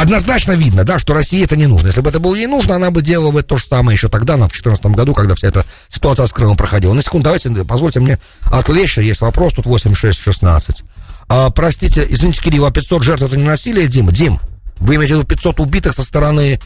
однозначно 0.00 0.52
видно, 0.52 0.84
да, 0.84 0.98
что 0.98 1.14
России 1.14 1.42
это 1.42 1.56
не 1.56 1.66
нужно. 1.66 1.88
Если 1.88 2.00
бы 2.00 2.10
это 2.10 2.20
было 2.20 2.34
ей 2.34 2.46
нужно, 2.46 2.76
она 2.76 2.90
бы 2.90 3.02
делала 3.02 3.32
бы 3.32 3.42
то 3.42 3.56
же 3.56 3.66
самое 3.66 3.96
еще 3.96 4.08
тогда, 4.08 4.36
на, 4.36 4.46
в 4.46 4.52
2014 4.52 4.86
году, 4.86 5.14
когда 5.14 5.34
вся 5.34 5.48
эта 5.48 5.66
ситуация 5.92 6.26
с 6.26 6.32
Крымом 6.32 6.56
проходила. 6.56 6.92
На 6.92 7.02
секунду, 7.02 7.24
давайте, 7.24 7.50
позвольте 7.64 8.00
мне 8.00 8.18
отвлечься, 8.44 9.00
есть 9.00 9.20
вопрос, 9.20 9.54
тут 9.54 9.66
8616. 9.66 10.82
А, 11.28 11.50
простите, 11.50 12.06
извините, 12.08 12.40
Кирилл, 12.42 12.66
а 12.66 12.70
500 12.70 13.02
жертв 13.02 13.24
это 13.24 13.36
не 13.36 13.42
насилие, 13.42 13.88
Дима? 13.88 14.12
Дим, 14.12 14.40
вы 14.78 14.94
имеете 14.96 15.14
в 15.14 15.18
виду 15.18 15.28
500 15.28 15.60
убитых 15.60 15.94
со 15.94 16.02
стороны 16.02 16.60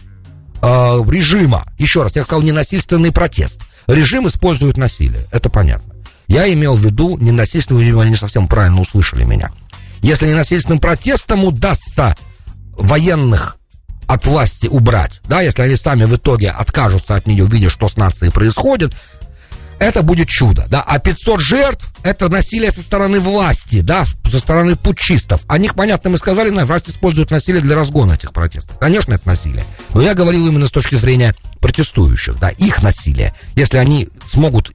а, 0.60 0.98
режима? 1.08 1.64
Еще 1.78 2.02
раз, 2.02 2.14
я 2.14 2.24
сказал 2.24 2.42
ненасильственный 2.42 3.12
протест. 3.12 3.60
Режим 3.86 4.28
использует 4.28 4.76
насилие, 4.76 5.26
это 5.32 5.48
понятно. 5.48 5.92
Я 6.28 6.52
имел 6.52 6.76
в 6.76 6.80
виду 6.80 7.18
ненасильственный, 7.18 7.82
видимо, 7.82 8.04
не 8.04 8.16
совсем 8.16 8.46
правильно 8.46 8.80
услышали 8.80 9.24
меня. 9.24 9.50
Если 10.00 10.28
ненасильственным 10.28 10.80
протестом 10.80 11.44
удастся 11.44 12.14
военных 12.76 13.56
от 14.06 14.26
власти 14.26 14.66
убрать, 14.66 15.20
да, 15.24 15.40
если 15.40 15.62
они 15.62 15.76
сами 15.76 16.04
в 16.04 16.14
итоге 16.16 16.50
откажутся 16.50 17.14
от 17.14 17.26
нее, 17.26 17.46
видя, 17.46 17.70
что 17.70 17.88
с 17.88 17.96
нацией 17.96 18.32
происходит, 18.32 18.94
это 19.78 20.02
будет 20.02 20.28
чудо, 20.28 20.66
да, 20.68 20.82
а 20.82 20.98
500 20.98 21.40
жертв– 21.40 21.92
это 22.04 22.28
насилие 22.28 22.70
со 22.70 22.82
стороны 22.82 23.20
власти, 23.20 23.80
да, 23.80 24.04
со 24.30 24.38
стороны 24.38 24.76
путчистов. 24.76 25.40
О 25.48 25.58
них, 25.58 25.74
понятно, 25.74 26.10
мы 26.10 26.18
сказали, 26.18 26.50
но 26.50 26.64
власть 26.64 26.88
использует 26.88 27.30
насилие 27.30 27.62
для 27.62 27.74
разгона 27.74 28.12
этих 28.12 28.32
протестов. 28.32 28.78
Конечно, 28.78 29.14
это 29.14 29.26
насилие, 29.26 29.64
но 29.94 30.02
я 30.02 30.14
говорил 30.14 30.46
именно 30.46 30.68
с 30.68 30.72
точки 30.72 30.94
зрения 30.94 31.34
протестующих, 31.60 32.38
да, 32.38 32.50
их 32.50 32.82
насилие. 32.82 33.34
Если 33.56 33.78
они 33.78 34.08
смогут 34.30 34.72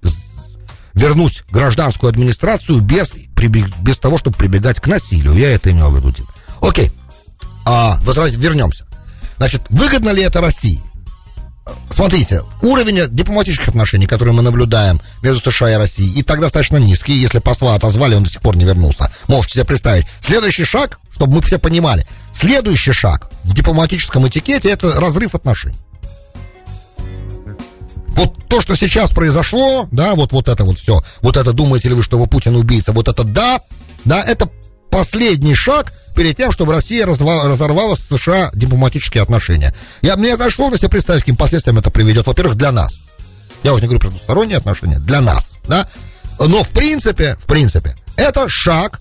вернуть 0.93 1.43
гражданскую 1.51 2.09
администрацию 2.09 2.81
без, 2.81 3.13
без 3.13 3.97
того, 3.99 4.17
чтобы 4.17 4.35
прибегать 4.35 4.79
к 4.79 4.87
насилию, 4.87 5.33
я 5.35 5.51
это 5.51 5.71
имел 5.71 5.91
в 5.91 5.97
виду. 5.97 6.27
Окей. 6.59 6.91
А, 7.69 7.99
возврат, 8.03 8.33
вернемся. 8.33 8.85
Значит, 9.35 9.61
выгодно 9.69 10.11
ли 10.11 10.23
это 10.23 10.39
России? 10.39 10.81
Смотрите, 11.89 12.43
уровень 12.61 13.13
дипломатических 13.13 13.67
отношений, 13.67 14.07
которые 14.07 14.33
мы 14.33 14.41
наблюдаем 14.41 15.01
между 15.21 15.51
США 15.51 15.71
и 15.71 15.75
Россией, 15.75 16.17
и 16.17 16.23
так 16.23 16.39
достаточно 16.39 16.77
низкий. 16.77 17.13
Если 17.13 17.39
посла 17.39 17.75
отозвали, 17.75 18.15
он 18.15 18.23
до 18.23 18.29
сих 18.29 18.39
пор 18.39 18.55
не 18.55 18.63
вернулся. 18.63 19.11
Можете 19.27 19.55
себе 19.55 19.65
представить. 19.65 20.05
Следующий 20.21 20.63
шаг, 20.63 20.99
чтобы 21.13 21.35
мы 21.35 21.41
все 21.41 21.59
понимали, 21.59 22.07
следующий 22.31 22.93
шаг 22.93 23.29
в 23.43 23.53
дипломатическом 23.53 24.25
этикете 24.25 24.69
это 24.69 24.97
разрыв 25.01 25.35
отношений. 25.35 25.75
Вот 28.11 28.47
то, 28.47 28.61
что 28.61 28.77
сейчас 28.77 29.11
произошло, 29.11 29.89
да, 29.91 30.15
вот, 30.15 30.31
вот 30.31 30.47
это 30.47 30.63
вот 30.63 30.79
все, 30.79 31.01
вот 31.19 31.35
это 31.35 31.51
думаете 31.51 31.89
ли 31.89 31.95
вы, 31.95 32.01
что 32.01 32.17
вы 32.17 32.27
Путин 32.27 32.55
убийца, 32.55 32.93
вот 32.93 33.09
это 33.09 33.25
да, 33.25 33.59
да, 34.05 34.23
это 34.23 34.49
последний 34.89 35.55
шаг 35.55 35.93
перед 36.15 36.35
тем, 36.35 36.51
чтобы 36.51 36.73
Россия 36.73 37.05
разорвала 37.05 37.95
с 37.95 38.07
США 38.07 38.51
дипломатические 38.53 39.23
отношения. 39.23 39.73
Я, 40.01 40.15
мне 40.15 40.35
даже 40.35 40.55
сложно 40.55 40.77
себе 40.77 40.89
представить, 40.89 41.21
каким 41.21 41.35
последствиям 41.35 41.77
это 41.77 41.91
приведет. 41.91 42.27
Во-первых, 42.27 42.55
для 42.55 42.71
нас. 42.71 42.93
Я 43.63 43.73
уже 43.73 43.81
не 43.81 43.87
говорю 43.87 44.01
про 44.01 44.09
двусторонние 44.09 44.57
отношения, 44.57 44.99
для 44.99 45.21
нас, 45.21 45.55
да. 45.67 45.87
Но 46.39 46.63
в 46.63 46.69
принципе, 46.69 47.35
в 47.39 47.45
принципе, 47.45 47.95
это 48.15 48.47
шаг 48.49 48.99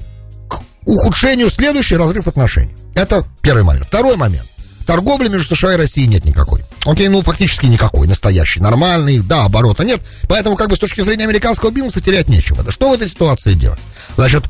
к 0.49 0.61
ухудшению 0.85 1.51
следующий 1.51 1.97
разрыв 1.97 2.27
отношений. 2.27 2.75
Это 2.95 3.25
первый 3.43 3.63
момент. 3.63 3.87
Второй 3.87 4.17
момент. 4.17 4.47
Торговли 4.87 5.29
между 5.29 5.57
США 5.57 5.75
и 5.75 5.77
Россией 5.77 6.07
нет 6.07 6.25
никакой. 6.25 6.63
Окей, 6.85 7.09
ну 7.09 7.21
фактически 7.21 7.67
никакой, 7.67 8.07
настоящий, 8.07 8.61
нормальный, 8.61 9.19
да, 9.19 9.45
оборота 9.45 9.85
нет. 9.85 10.01
Поэтому 10.29 10.57
как 10.57 10.69
бы 10.69 10.77
с 10.77 10.79
точки 10.79 11.01
зрения 11.01 11.25
американского 11.25 11.71
бизнеса 11.71 12.01
терять 12.01 12.29
нечего. 12.29 12.63
Да 12.63 12.71
что 12.71 12.91
в 12.91 12.95
этой 12.95 13.09
ситуации 13.09 13.55
делать? 13.55 13.81
Значит, 14.17 14.45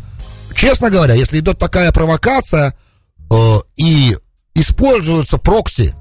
честно 0.57 0.90
говоря, 0.90 1.14
если 1.14 1.38
идет 1.38 1.59
такая 1.59 1.92
провокация 1.92 2.75
э, 3.33 3.57
и 3.77 4.16
используются 4.55 5.38
прокси 5.38 5.95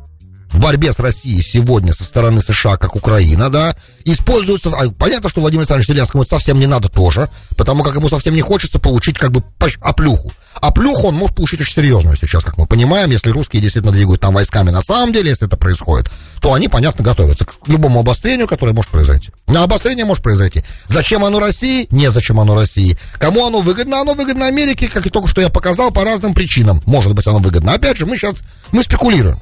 в 0.51 0.59
борьбе 0.59 0.93
с 0.93 0.99
Россией 0.99 1.41
сегодня 1.41 1.93
со 1.93 2.03
стороны 2.03 2.41
США, 2.41 2.77
как 2.77 2.95
Украина, 2.95 3.49
да, 3.49 3.75
используются... 4.05 4.69
А, 4.69 4.89
понятно, 4.91 5.29
что 5.29 5.41
Владимир 5.41 5.61
Александрович 5.61 5.89
Зеленскому 5.89 6.23
это 6.23 6.37
совсем 6.37 6.59
не 6.59 6.67
надо 6.67 6.89
тоже, 6.89 7.29
потому 7.57 7.83
как 7.83 7.95
ему 7.95 8.07
совсем 8.09 8.33
не 8.33 8.41
хочется 8.41 8.79
получить 8.79 9.17
как 9.17 9.31
бы 9.31 9.43
оплюху. 9.81 10.31
А 10.61 10.71
плюху 10.71 11.07
он 11.07 11.15
может 11.15 11.35
получить 11.35 11.59
очень 11.61 11.73
серьезную 11.73 12.15
сейчас, 12.15 12.43
как 12.43 12.57
мы 12.57 12.65
понимаем, 12.65 13.11
если 13.11 13.29
русские 13.29 13.61
действительно 13.61 13.91
двигают 13.91 14.21
там 14.21 14.33
войсками 14.33 14.69
на 14.69 14.81
самом 14.81 15.11
деле, 15.11 15.29
если 15.29 15.47
это 15.47 15.57
происходит, 15.57 16.09
то 16.41 16.53
они, 16.53 16.67
понятно, 16.67 17.03
готовятся 17.03 17.45
к 17.45 17.55
любому 17.67 17.99
обострению, 17.99 18.47
которое 18.47 18.73
может 18.73 18.91
произойти. 18.91 19.31
А 19.47 19.63
обострение 19.63 20.05
может 20.05 20.23
произойти. 20.23 20.63
Зачем 20.87 21.25
оно 21.25 21.39
России? 21.39 21.87
Не 21.91 22.09
зачем 22.09 22.39
оно 22.39 22.55
России. 22.55 22.97
Кому 23.13 23.45
оно 23.45 23.59
выгодно? 23.59 23.99
Оно 23.99 24.13
выгодно 24.13 24.47
Америке, 24.47 24.87
как 24.87 25.05
и 25.05 25.09
только 25.09 25.27
что 25.27 25.41
я 25.41 25.49
показал, 25.49 25.91
по 25.91 26.03
разным 26.03 26.33
причинам. 26.33 26.81
Может 26.85 27.13
быть, 27.13 27.27
оно 27.27 27.39
выгодно. 27.39 27.73
Опять 27.73 27.97
же, 27.97 28.05
мы 28.05 28.17
сейчас, 28.17 28.35
мы 28.71 28.83
спекулируем. 28.83 29.39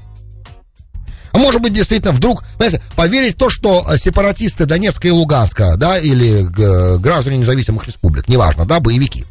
А 1.33 1.39
может 1.39 1.61
быть, 1.61 1.73
действительно, 1.73 2.11
вдруг, 2.11 2.43
поверить 2.95 3.35
в 3.35 3.37
то, 3.37 3.49
что 3.49 3.85
э, 3.89 3.97
сепаратисты 3.97 4.65
Донецка 4.65 5.07
и 5.07 5.11
Луганска, 5.11 5.75
да, 5.77 5.97
или 5.97 6.43
э, 6.43 6.97
граждане 6.99 7.37
независимых 7.37 7.87
республик, 7.87 8.27
неважно, 8.27 8.67
да, 8.67 8.79
боевики, 8.79 9.25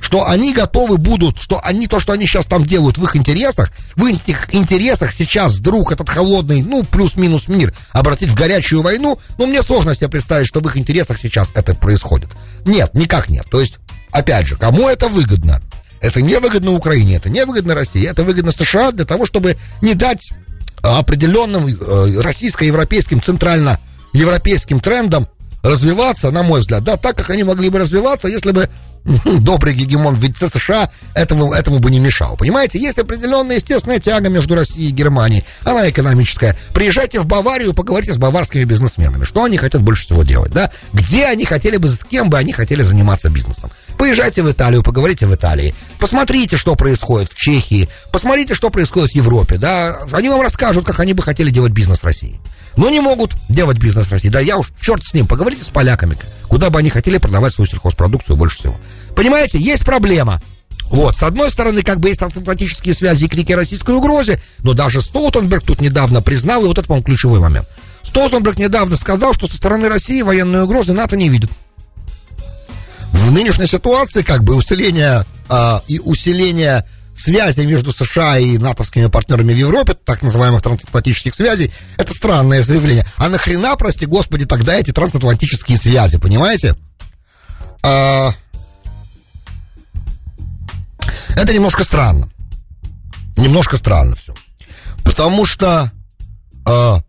что 0.00 0.28
они 0.28 0.54
готовы 0.54 0.96
будут, 0.96 1.40
что 1.40 1.60
они, 1.64 1.88
то, 1.88 1.98
что 1.98 2.12
они 2.12 2.26
сейчас 2.26 2.46
там 2.46 2.64
делают 2.64 2.98
в 2.98 3.04
их 3.04 3.16
интересах, 3.16 3.72
в 3.96 4.06
их 4.06 4.54
интересах 4.54 5.12
сейчас 5.12 5.54
вдруг 5.54 5.90
этот 5.90 6.08
холодный, 6.08 6.62
ну, 6.62 6.84
плюс-минус 6.84 7.48
мир 7.48 7.74
обратить 7.90 8.30
в 8.30 8.36
горячую 8.36 8.82
войну, 8.82 9.18
ну, 9.36 9.46
мне 9.48 9.64
сложно 9.64 9.92
себе 9.92 10.08
представить, 10.08 10.46
что 10.46 10.60
в 10.60 10.66
их 10.68 10.76
интересах 10.76 11.18
сейчас 11.20 11.50
это 11.54 11.74
происходит. 11.74 12.28
Нет, 12.64 12.94
никак 12.94 13.28
нет. 13.28 13.46
То 13.50 13.60
есть, 13.60 13.78
опять 14.12 14.46
же, 14.46 14.54
кому 14.54 14.88
это 14.88 15.08
выгодно? 15.08 15.60
Это 16.00 16.22
не 16.22 16.38
выгодно 16.38 16.70
Украине, 16.70 17.16
это 17.16 17.28
не 17.28 17.44
выгодно 17.44 17.74
России, 17.74 18.06
это 18.06 18.22
выгодно 18.22 18.52
США 18.52 18.92
для 18.92 19.04
того, 19.04 19.26
чтобы 19.26 19.58
не 19.82 19.94
дать 19.94 20.32
определенным 20.82 21.66
э, 21.66 22.20
российско-европейским, 22.20 23.22
центрально-европейским 23.22 24.80
трендам 24.80 25.28
развиваться, 25.62 26.30
на 26.30 26.42
мой 26.42 26.60
взгляд, 26.60 26.84
да, 26.84 26.96
так 26.96 27.16
как 27.16 27.30
они 27.30 27.44
могли 27.44 27.68
бы 27.68 27.78
развиваться, 27.78 28.28
если 28.28 28.52
бы 28.52 28.68
добрый 29.40 29.74
гегемон 29.74 30.14
в 30.14 30.48
США 30.48 30.90
этому, 31.14 31.52
этому 31.52 31.78
бы 31.78 31.90
не 31.90 31.98
мешал. 31.98 32.36
Понимаете, 32.36 32.78
есть 32.78 32.98
определенная 32.98 33.56
естественная 33.56 33.98
тяга 33.98 34.28
между 34.28 34.54
Россией 34.54 34.88
и 34.88 34.92
Германией. 34.92 35.44
Она 35.64 35.88
экономическая. 35.88 36.56
Приезжайте 36.74 37.20
в 37.20 37.26
Баварию, 37.26 37.72
поговорите 37.72 38.12
с 38.12 38.18
баварскими 38.18 38.64
бизнесменами. 38.64 39.24
Что 39.24 39.44
они 39.44 39.56
хотят 39.56 39.82
больше 39.82 40.04
всего 40.04 40.22
делать, 40.22 40.52
да? 40.52 40.70
Где 40.92 41.26
они 41.26 41.44
хотели 41.44 41.76
бы, 41.76 41.88
с 41.88 42.04
кем 42.04 42.30
бы 42.30 42.38
они 42.38 42.52
хотели 42.52 42.82
заниматься 42.82 43.30
бизнесом. 43.30 43.70
Поезжайте 44.00 44.42
в 44.42 44.50
Италию, 44.50 44.82
поговорите 44.82 45.26
в 45.26 45.34
Италии. 45.34 45.74
Посмотрите, 45.98 46.56
что 46.56 46.74
происходит 46.74 47.28
в 47.28 47.34
Чехии. 47.34 47.86
Посмотрите, 48.10 48.54
что 48.54 48.70
происходит 48.70 49.10
в 49.10 49.14
Европе, 49.14 49.58
да? 49.58 49.94
Они 50.10 50.30
вам 50.30 50.40
расскажут, 50.40 50.86
как 50.86 51.00
они 51.00 51.12
бы 51.12 51.22
хотели 51.22 51.50
делать 51.50 51.72
бизнес 51.72 51.98
в 51.98 52.04
России. 52.04 52.40
Но 52.78 52.88
не 52.88 53.00
могут 53.00 53.34
делать 53.50 53.76
бизнес 53.76 54.06
в 54.06 54.10
России. 54.10 54.30
Да 54.30 54.40
я 54.40 54.56
уж, 54.56 54.72
черт 54.80 55.04
с 55.04 55.12
ним, 55.12 55.26
поговорите 55.26 55.64
с 55.64 55.68
поляками, 55.68 56.16
куда 56.48 56.70
бы 56.70 56.78
они 56.78 56.88
хотели 56.88 57.18
продавать 57.18 57.52
свою 57.52 57.68
сельхозпродукцию 57.68 58.36
больше 58.36 58.56
всего. 58.56 58.80
Понимаете, 59.14 59.58
есть 59.58 59.84
проблема. 59.84 60.40
Вот, 60.86 61.18
с 61.18 61.22
одной 61.22 61.50
стороны, 61.50 61.82
как 61.82 62.00
бы 62.00 62.08
есть 62.08 62.20
трансатлантические 62.20 62.94
связи 62.94 63.26
и 63.26 63.28
крики 63.28 63.52
российской 63.52 63.94
угрозе, 63.94 64.40
но 64.60 64.72
даже 64.72 65.02
Столтенберг 65.02 65.62
тут 65.62 65.82
недавно 65.82 66.22
признал, 66.22 66.64
и 66.64 66.68
вот 66.68 66.78
это, 66.78 66.86
по-моему, 66.88 67.04
ключевой 67.04 67.40
момент. 67.40 67.68
Столтенберг 68.02 68.56
недавно 68.56 68.96
сказал, 68.96 69.34
что 69.34 69.46
со 69.46 69.58
стороны 69.58 69.90
России 69.90 70.22
военной 70.22 70.62
угрозы 70.62 70.94
НАТО 70.94 71.16
не 71.16 71.28
видит. 71.28 71.50
В 73.20 73.32
нынешней 73.32 73.66
ситуации, 73.66 74.22
как 74.22 74.42
бы, 74.42 74.54
усиление 74.54 75.24
э, 75.48 75.80
и 75.88 75.98
усиление 76.00 76.86
связи 77.14 77.60
между 77.60 77.92
США 77.92 78.38
и 78.38 78.56
натовскими 78.56 79.06
партнерами 79.06 79.52
в 79.52 79.56
Европе, 79.56 79.94
так 79.94 80.22
называемых 80.22 80.62
трансатлантических 80.62 81.34
связей, 81.34 81.70
это 81.98 82.14
странное 82.14 82.62
заявление. 82.62 83.06
А 83.18 83.28
нахрена, 83.28 83.76
прости 83.76 84.06
господи, 84.06 84.46
тогда 84.46 84.74
эти 84.74 84.90
трансатлантические 84.90 85.76
связи, 85.76 86.16
понимаете? 86.18 86.76
А... 87.82 88.32
Это 91.36 91.52
немножко 91.52 91.84
странно. 91.84 92.30
Немножко 93.36 93.76
странно 93.76 94.16
все. 94.16 94.34
Потому 95.04 95.44
что... 95.44 95.92
А... 96.66 97.00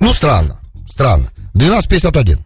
Ну, 0.00 0.12
странно. 0.12 0.60
Странно. 0.88 1.30
1251. 1.54 2.45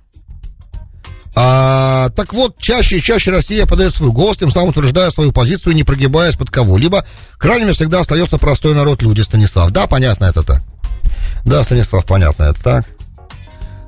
А, 1.42 2.10
так 2.10 2.34
вот, 2.34 2.58
чаще 2.58 2.98
и 2.98 3.02
чаще 3.02 3.30
Россия 3.30 3.64
подает 3.64 3.94
свой 3.94 4.10
голос, 4.10 4.36
тем 4.36 4.50
самым 4.50 4.70
утверждая 4.70 5.10
свою 5.10 5.32
позицию, 5.32 5.74
не 5.74 5.84
прогибаясь 5.84 6.36
под 6.36 6.50
кого-либо. 6.50 7.06
Крайними 7.38 7.72
всегда 7.72 8.00
остается 8.00 8.36
простой 8.36 8.74
народ, 8.74 9.00
люди, 9.00 9.22
Станислав. 9.22 9.70
Да, 9.70 9.86
понятно 9.86 10.26
это 10.26 10.42
так. 10.42 10.62
Да, 11.46 11.64
Станислав, 11.64 12.04
понятно 12.04 12.42
это 12.42 12.62
так. 12.62 12.86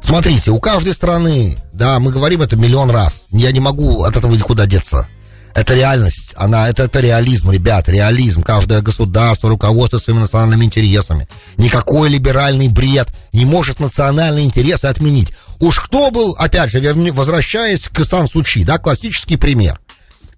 Смотрите, 0.03 0.51
у 0.51 0.61
каждой 0.61 0.95
страны, 0.95 1.59
да, 1.75 1.99
мы 1.99 2.11
говорим 2.11 2.41
это 2.41 2.57
миллион 2.57 2.91
раз. 2.91 3.25
Я 3.31 3.53
не 3.53 3.61
могу 3.61 4.03
от 4.05 4.17
этого 4.17 4.35
никуда 4.35 4.65
деться. 4.65 5.07
Это 5.55 5.75
реальность, 5.75 6.33
она, 6.37 6.69
это, 6.69 6.85
это 6.85 7.01
реализм, 7.01 7.51
ребят, 7.51 7.89
реализм. 7.89 8.43
Каждое 8.43 8.81
государство 8.81 9.51
руководствуется 9.51 10.07
своими 10.07 10.21
национальными 10.21 10.65
интересами. 10.65 11.29
Никакой 11.59 12.09
либеральный 12.09 12.69
бред 12.69 13.09
не 13.33 13.45
может 13.45 13.79
национальные 13.79 14.47
интересы 14.47 14.87
отменить. 14.87 15.33
Уж 15.61 15.81
кто 15.81 16.11
был, 16.11 16.35
опять 16.39 16.71
же, 16.71 16.81
возвращаясь 17.13 17.89
к 17.89 18.05
Сан 18.05 18.29
Сучи, 18.29 18.65
да, 18.65 18.79
классический 18.79 19.37
пример. 19.37 19.79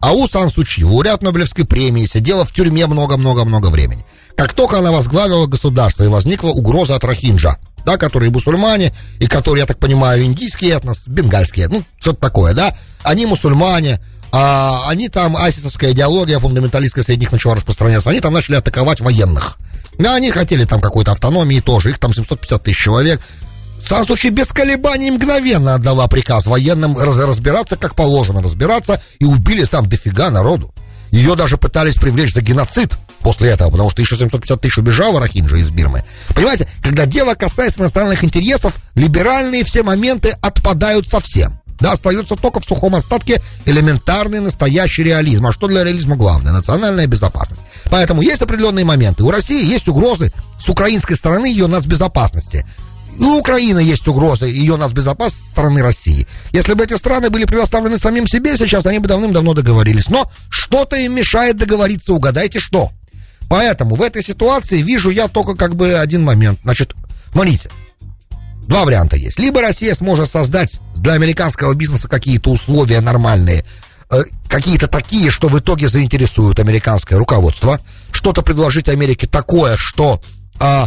Ау 0.00 0.29
Сан 0.29 0.50
Сучи, 0.50 0.85
лауреат 0.85 1.22
Нобелевской 1.22 1.64
премии, 1.64 2.07
сидела 2.07 2.44
в 2.44 2.53
тюрьме 2.53 2.87
много-много-много 2.87 3.68
времени. 3.68 4.05
Как 4.37 4.53
только 4.53 4.79
она 4.79 4.90
возглавила 4.90 5.46
государство, 5.46 6.03
и 6.03 6.09
возникла 6.09 6.48
угроза 6.48 6.96
от 6.96 7.05
Рахинджа, 7.05 7.57
да, 7.87 7.96
которые 7.96 8.31
мусульмане, 8.31 8.92
и 9.20 9.27
которые, 9.27 9.62
я 9.62 9.66
так 9.66 9.79
понимаю, 9.79 10.24
индийские 10.24 10.72
этнос, 10.72 11.05
бенгальские, 11.07 11.68
ну, 11.68 11.85
что-то 12.00 12.20
такое, 12.20 12.53
да, 12.53 12.77
они 13.03 13.27
мусульмане, 13.27 14.00
а, 14.36 14.88
они 14.88 15.08
там, 15.08 15.36
айсисовская 15.36 15.92
идеология 15.92 16.40
фундаменталистская 16.40 17.04
среди 17.04 17.20
них 17.20 17.30
начала 17.30 17.54
распространяться, 17.54 18.10
они 18.10 18.18
там 18.18 18.32
начали 18.32 18.56
атаковать 18.56 18.98
военных. 19.00 19.58
Да, 19.96 20.16
они 20.16 20.32
хотели 20.32 20.64
там 20.64 20.80
какой-то 20.80 21.12
автономии 21.12 21.60
тоже, 21.60 21.90
их 21.90 22.00
там 22.00 22.12
750 22.12 22.60
тысяч 22.64 22.82
человек, 22.82 23.20
Сан 23.80 24.04
Сучи 24.04 24.30
без 24.30 24.50
колебаний 24.50 25.12
мгновенно 25.12 25.74
отдала 25.74 26.08
приказ 26.08 26.46
военным 26.46 26.98
раз 26.98 27.16
разбираться, 27.16 27.76
как 27.76 27.94
положено 27.94 28.42
разбираться, 28.42 29.00
и 29.20 29.24
убили 29.24 29.66
там 29.66 29.88
дофига 29.88 30.30
народу. 30.30 30.74
Ее 31.12 31.36
даже 31.36 31.56
пытались 31.56 31.94
привлечь 31.94 32.34
за 32.34 32.40
геноцид 32.40 32.92
после 33.20 33.50
этого, 33.50 33.70
потому 33.70 33.90
что 33.90 34.02
еще 34.02 34.16
750 34.16 34.60
тысяч 34.60 34.78
убежало 34.78 35.20
Рахинджа 35.20 35.58
из 35.58 35.70
Бирмы. 35.70 36.02
Понимаете, 36.34 36.66
когда 36.82 37.06
дело 37.06 37.34
касается 37.34 37.82
национальных 37.82 38.24
интересов, 38.24 38.74
либеральные 38.96 39.62
все 39.62 39.84
моменты 39.84 40.34
отпадают 40.40 41.06
совсем. 41.06 41.60
Да, 41.80 41.92
остается 41.92 42.37
только 42.37 42.60
в 42.60 42.64
сухом 42.64 42.94
остатке 42.94 43.40
элементарный 43.64 44.40
настоящий 44.40 45.02
реализм. 45.02 45.46
А 45.46 45.52
что 45.52 45.66
для 45.66 45.84
реализма 45.84 46.16
главное? 46.16 46.52
Национальная 46.52 47.06
безопасность. 47.06 47.62
Поэтому 47.90 48.22
есть 48.22 48.42
определенные 48.42 48.84
моменты. 48.84 49.24
У 49.24 49.30
России 49.30 49.64
есть 49.64 49.88
угрозы 49.88 50.32
с 50.58 50.68
украинской 50.68 51.14
стороны 51.14 51.46
ее 51.46 51.66
нацбезопасности. 51.66 52.64
И 53.18 53.22
у 53.22 53.38
Украины 53.38 53.78
есть 53.80 54.08
угроза 54.08 54.46
ее 54.46 54.76
нацбезопасности 54.76 55.50
стороны 55.50 55.82
России. 55.82 56.26
Если 56.52 56.74
бы 56.74 56.84
эти 56.84 56.94
страны 56.94 57.30
были 57.30 57.44
предоставлены 57.44 57.98
самим 57.98 58.26
себе, 58.26 58.56
сейчас 58.56 58.87
они 58.87 58.98
бы 58.98 59.08
давным-давно 59.08 59.54
договорились. 59.54 60.08
Но 60.08 60.30
что-то 60.48 60.96
им 60.96 61.14
мешает 61.14 61.56
договориться, 61.56 62.12
угадайте 62.12 62.58
что. 62.58 62.90
Поэтому 63.48 63.94
в 63.94 64.02
этой 64.02 64.22
ситуации 64.22 64.82
вижу 64.82 65.10
я 65.10 65.28
только 65.28 65.54
как 65.54 65.76
бы 65.76 65.94
один 65.94 66.24
момент. 66.24 66.58
Значит, 66.64 66.94
смотрите, 67.32 67.70
два 68.68 68.85
варианта 68.85 69.16
есть. 69.16 69.38
Либо 69.38 69.61
Россия 69.61 69.94
сможет 69.94 70.31
создать 70.31 70.81
для 70.96 71.12
американского 71.12 71.74
бизнеса 71.74 72.09
какие-то 72.09 72.50
условия 72.50 73.00
нормальные, 73.00 73.64
э, 74.11 74.22
какие-то 74.48 74.88
такие, 74.88 75.31
что 75.31 75.48
в 75.48 75.59
итоге 75.59 75.88
заинтересуют 75.88 76.59
американское 76.59 77.18
руководство, 77.18 77.81
что-то 78.12 78.42
предложить 78.42 78.88
Америке 78.88 79.27
такое, 79.27 79.77
что 79.77 80.20
э, 80.61 80.85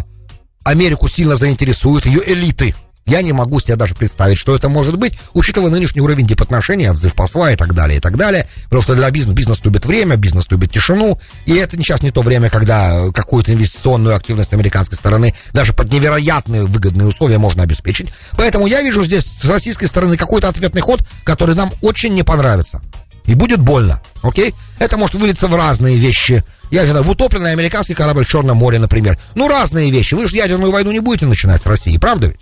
Америку 0.63 1.07
сильно 1.07 1.35
заинтересует 1.35 2.05
ее 2.05 2.21
элиты, 2.25 2.75
я 3.07 3.21
не 3.21 3.33
могу 3.33 3.59
себе 3.59 3.77
даже 3.77 3.95
представить, 3.95 4.37
что 4.37 4.55
это 4.55 4.69
может 4.69 4.97
быть, 4.97 5.17
учитывая 5.33 5.71
нынешний 5.71 6.01
уровень 6.01 6.27
дипотношений, 6.27 6.89
отзыв 6.89 7.13
посла 7.13 7.51
и 7.51 7.55
так 7.55 7.73
далее, 7.73 7.97
и 7.97 8.01
так 8.01 8.17
далее. 8.17 8.47
Что 8.81 8.95
для 8.95 9.09
бизнеса 9.09 9.35
бизнес 9.35 9.63
любит 9.63 9.85
время, 9.85 10.17
бизнес 10.17 10.49
любит 10.51 10.71
тишину. 10.71 11.19
И 11.45 11.55
это 11.55 11.77
сейчас 11.77 12.03
не 12.03 12.11
то 12.11 12.21
время, 12.21 12.49
когда 12.49 13.09
какую-то 13.13 13.53
инвестиционную 13.53 14.15
активность 14.15 14.53
американской 14.53 14.97
стороны 14.97 15.33
даже 15.53 15.73
под 15.73 15.91
невероятные 15.91 16.65
выгодные 16.65 17.07
условия 17.07 17.37
можно 17.37 17.63
обеспечить. 17.63 18.09
Поэтому 18.33 18.67
я 18.67 18.81
вижу 18.81 19.03
здесь 19.03 19.25
с 19.41 19.45
российской 19.45 19.85
стороны 19.85 20.17
какой-то 20.17 20.49
ответный 20.49 20.81
ход, 20.81 21.01
который 21.23 21.55
нам 21.55 21.71
очень 21.81 22.13
не 22.13 22.23
понравится. 22.23 22.81
И 23.25 23.35
будет 23.35 23.59
больно, 23.59 24.01
окей? 24.21 24.53
Это 24.79 24.97
может 24.97 25.15
вылиться 25.15 25.47
в 25.47 25.55
разные 25.55 25.97
вещи. 25.97 26.43
Я 26.71 26.83
не 26.83 26.89
знаю, 26.89 27.03
в 27.03 27.09
утопленный 27.09 27.51
американский 27.51 27.93
корабль 27.93 28.25
в 28.25 28.29
Черном 28.29 28.57
море, 28.57 28.79
например. 28.79 29.17
Ну, 29.35 29.47
разные 29.47 29.91
вещи. 29.91 30.13
Вы 30.13 30.27
же 30.27 30.35
ядерную 30.35 30.71
войну 30.71 30.91
не 30.91 30.99
будете 30.99 31.25
начинать 31.25 31.63
с 31.63 31.65
России, 31.65 31.97
правда 31.97 32.27
ведь? 32.27 32.39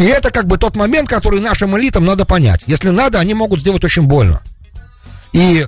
И 0.00 0.04
это 0.04 0.30
как 0.30 0.46
бы 0.46 0.56
тот 0.56 0.76
момент, 0.76 1.10
который 1.10 1.40
нашим 1.40 1.78
элитам 1.78 2.06
надо 2.06 2.24
понять. 2.24 2.62
Если 2.66 2.88
надо, 2.88 3.18
они 3.18 3.34
могут 3.34 3.60
сделать 3.60 3.84
очень 3.84 4.04
больно. 4.04 4.40
И 5.34 5.66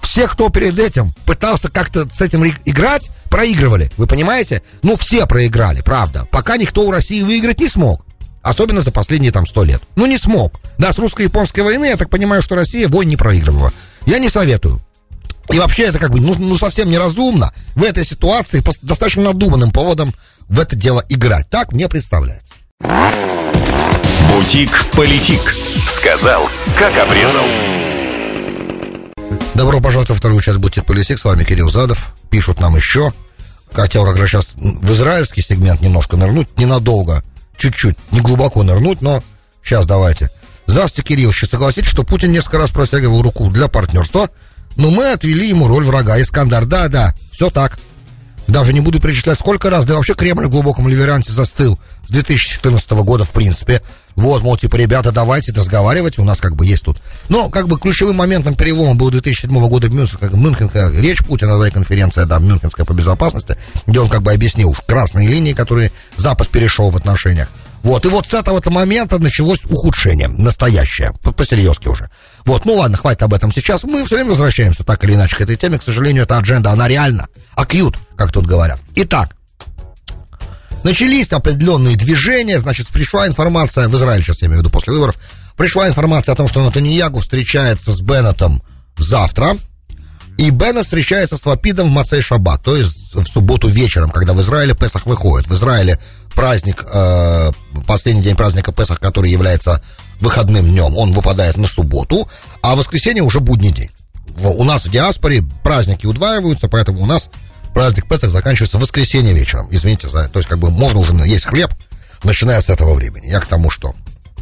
все, 0.00 0.28
кто 0.28 0.50
перед 0.50 0.78
этим 0.78 1.12
пытался 1.24 1.68
как-то 1.68 2.08
с 2.08 2.20
этим 2.20 2.46
играть, 2.64 3.10
проигрывали. 3.28 3.90
Вы 3.96 4.06
понимаете? 4.06 4.62
Ну, 4.82 4.94
все 4.94 5.26
проиграли, 5.26 5.80
правда. 5.80 6.28
Пока 6.30 6.58
никто 6.58 6.82
у 6.82 6.92
России 6.92 7.22
выиграть 7.22 7.58
не 7.58 7.66
смог. 7.66 8.06
Особенно 8.40 8.82
за 8.82 8.92
последние 8.92 9.32
там 9.32 9.48
сто 9.48 9.64
лет. 9.64 9.82
Ну, 9.96 10.06
не 10.06 10.16
смог. 10.16 10.60
Да, 10.78 10.92
с 10.92 10.98
русско-японской 10.98 11.62
войны, 11.62 11.86
я 11.86 11.96
так 11.96 12.08
понимаю, 12.08 12.42
что 12.42 12.54
Россия 12.54 12.86
войн 12.86 13.08
не 13.08 13.16
проигрывала. 13.16 13.72
Я 14.06 14.20
не 14.20 14.28
советую. 14.28 14.80
И 15.50 15.58
вообще 15.58 15.86
это 15.86 15.98
как 15.98 16.12
бы, 16.12 16.20
ну, 16.20 16.36
ну 16.38 16.56
совсем 16.56 16.88
неразумно 16.88 17.52
в 17.74 17.82
этой 17.82 18.04
ситуации 18.04 18.60
по 18.60 18.70
достаточно 18.82 19.24
надуманным 19.24 19.72
поводом 19.72 20.14
в 20.48 20.60
это 20.60 20.76
дело 20.76 21.04
играть. 21.08 21.50
Так 21.50 21.72
мне 21.72 21.88
представляется. 21.88 22.54
Бутик-политик. 24.46 25.40
Сказал, 25.88 26.48
как 26.78 26.92
обрезал. 26.98 27.44
Добро 29.54 29.80
пожаловать 29.80 30.10
во 30.10 30.14
вторую 30.14 30.40
часть 30.42 30.58
Бутик-политик. 30.58 31.18
С 31.18 31.24
вами 31.24 31.44
Кирилл 31.44 31.70
Задов. 31.70 32.14
Пишут 32.30 32.60
нам 32.60 32.76
еще. 32.76 33.12
Как 33.72 33.92
раз 33.94 34.28
сейчас 34.28 34.48
в 34.54 34.92
израильский 34.92 35.42
сегмент 35.42 35.80
немножко 35.80 36.16
нырнуть. 36.16 36.48
Ненадолго. 36.58 37.24
Чуть-чуть. 37.56 37.96
Не 38.12 38.20
глубоко 38.20 38.62
нырнуть, 38.62 39.00
но 39.00 39.22
сейчас 39.64 39.86
давайте. 39.86 40.30
Здравствуйте, 40.66 41.08
Кирилл. 41.08 41.32
Сейчас 41.32 41.50
согласитесь, 41.50 41.90
что 41.90 42.04
Путин 42.04 42.30
несколько 42.30 42.58
раз 42.58 42.70
протягивал 42.70 43.22
руку 43.22 43.48
для 43.50 43.68
партнерства, 43.68 44.30
но 44.76 44.90
мы 44.90 45.12
отвели 45.12 45.48
ему 45.48 45.66
роль 45.66 45.84
врага. 45.84 46.20
Искандар. 46.20 46.66
Да, 46.66 46.88
да, 46.88 47.14
все 47.32 47.50
так. 47.50 47.78
Даже 48.48 48.72
не 48.72 48.80
буду 48.80 49.00
перечислять, 49.00 49.38
сколько 49.38 49.70
раз. 49.70 49.86
Да 49.86 49.94
вообще 49.94 50.14
Кремль 50.14 50.46
в 50.46 50.50
глубоком 50.50 50.86
ливеранте 50.88 51.32
застыл 51.32 51.80
с 52.06 52.10
2014 52.10 52.90
года, 52.92 53.24
в 53.24 53.30
принципе. 53.30 53.82
Вот, 54.14 54.42
мол, 54.42 54.56
типа, 54.56 54.76
ребята, 54.76 55.12
давайте 55.12 55.52
разговаривать, 55.52 56.18
у 56.18 56.24
нас 56.24 56.38
как 56.38 56.56
бы 56.56 56.64
есть 56.64 56.84
тут. 56.84 56.98
Но, 57.28 57.50
как 57.50 57.68
бы, 57.68 57.78
ключевым 57.78 58.16
моментом 58.16 58.54
перелома 58.54 58.94
был 58.94 59.10
2007 59.10 59.68
года 59.68 59.88
Мюнхенская, 59.88 60.30
Мюнхенская 60.30 60.90
речь 61.00 61.24
Путина, 61.24 61.58
да, 61.58 61.68
и 61.68 61.70
конференция, 61.70 62.24
да, 62.24 62.38
Мюнхенская 62.38 62.86
по 62.86 62.92
безопасности, 62.92 63.56
где 63.86 64.00
он 64.00 64.08
как 64.08 64.22
бы 64.22 64.32
объяснил 64.32 64.74
красные 64.86 65.28
линии, 65.28 65.52
которые 65.52 65.92
Запад 66.16 66.48
перешел 66.48 66.90
в 66.90 66.96
отношениях. 66.96 67.48
Вот, 67.82 68.04
и 68.04 68.08
вот 68.08 68.26
с 68.26 68.34
этого-то 68.34 68.70
момента 68.70 69.18
началось 69.18 69.64
ухудшение, 69.64 70.26
настоящее, 70.26 71.12
по-серьезки 71.22 71.86
уже. 71.86 72.10
Вот, 72.44 72.64
ну 72.64 72.74
ладно, 72.74 72.96
хватит 72.96 73.22
об 73.22 73.32
этом 73.32 73.52
сейчас. 73.52 73.84
Мы 73.84 74.04
все 74.04 74.16
время 74.16 74.30
возвращаемся 74.30 74.82
так 74.82 75.04
или 75.04 75.14
иначе 75.14 75.36
к 75.36 75.40
этой 75.40 75.56
теме. 75.56 75.78
К 75.78 75.84
сожалению, 75.84 76.24
эта 76.24 76.36
адженда, 76.36 76.70
она 76.70 76.88
реально 76.88 77.28
акьют, 77.54 77.96
как 78.16 78.32
тут 78.32 78.46
говорят. 78.46 78.80
Итак, 78.96 79.36
начались 80.86 81.32
определенные 81.32 81.96
движения, 81.96 82.60
значит, 82.60 82.86
пришла 82.88 83.26
информация, 83.26 83.88
в 83.88 83.96
Израиле 83.96 84.22
сейчас 84.22 84.40
я 84.40 84.46
имею 84.46 84.60
в 84.60 84.62
виду 84.62 84.70
после 84.70 84.92
выборов, 84.92 85.18
пришла 85.56 85.88
информация 85.88 86.32
о 86.32 86.36
том, 86.36 86.48
что 86.48 86.64
Натаньягу 86.64 87.18
встречается 87.18 87.90
с 87.90 88.00
Беннетом 88.00 88.62
завтра, 88.96 89.56
и 90.38 90.50
Беннет 90.50 90.84
встречается 90.84 91.36
с 91.36 91.44
Лапидом 91.44 91.88
в 91.88 91.90
Мацей 91.90 92.22
Шаббат, 92.22 92.62
то 92.62 92.76
есть 92.76 93.14
в 93.14 93.26
субботу 93.26 93.66
вечером, 93.66 94.10
когда 94.10 94.32
в 94.32 94.40
Израиле 94.40 94.74
Песах 94.74 95.06
выходит. 95.06 95.48
В 95.48 95.54
Израиле 95.54 95.98
праздник, 96.34 96.84
э, 96.88 97.50
последний 97.86 98.22
день 98.22 98.36
праздника 98.36 98.70
Песах, 98.70 99.00
который 99.00 99.30
является 99.30 99.82
выходным 100.20 100.66
днем, 100.66 100.96
он 100.96 101.12
выпадает 101.12 101.56
на 101.56 101.66
субботу, 101.66 102.28
а 102.62 102.76
воскресенье 102.76 103.24
уже 103.24 103.40
будний 103.40 103.72
день. 103.72 103.90
У 104.38 104.62
нас 104.62 104.84
в 104.84 104.90
диаспоре 104.90 105.42
праздники 105.64 106.06
удваиваются, 106.06 106.68
поэтому 106.68 107.02
у 107.02 107.06
нас 107.06 107.28
праздник 107.76 108.08
Песах 108.08 108.30
заканчивается 108.30 108.78
в 108.78 108.80
воскресенье 108.80 109.34
вечером. 109.34 109.68
Извините 109.70 110.08
за... 110.08 110.30
То 110.30 110.38
есть, 110.38 110.48
как 110.48 110.58
бы, 110.58 110.70
можно 110.70 110.98
уже 110.98 111.12
есть 111.26 111.44
хлеб, 111.44 111.70
начиная 112.24 112.62
с 112.62 112.70
этого 112.70 112.94
времени. 112.94 113.26
Я 113.26 113.38
к 113.38 113.44
тому, 113.44 113.68
что, 113.68 113.94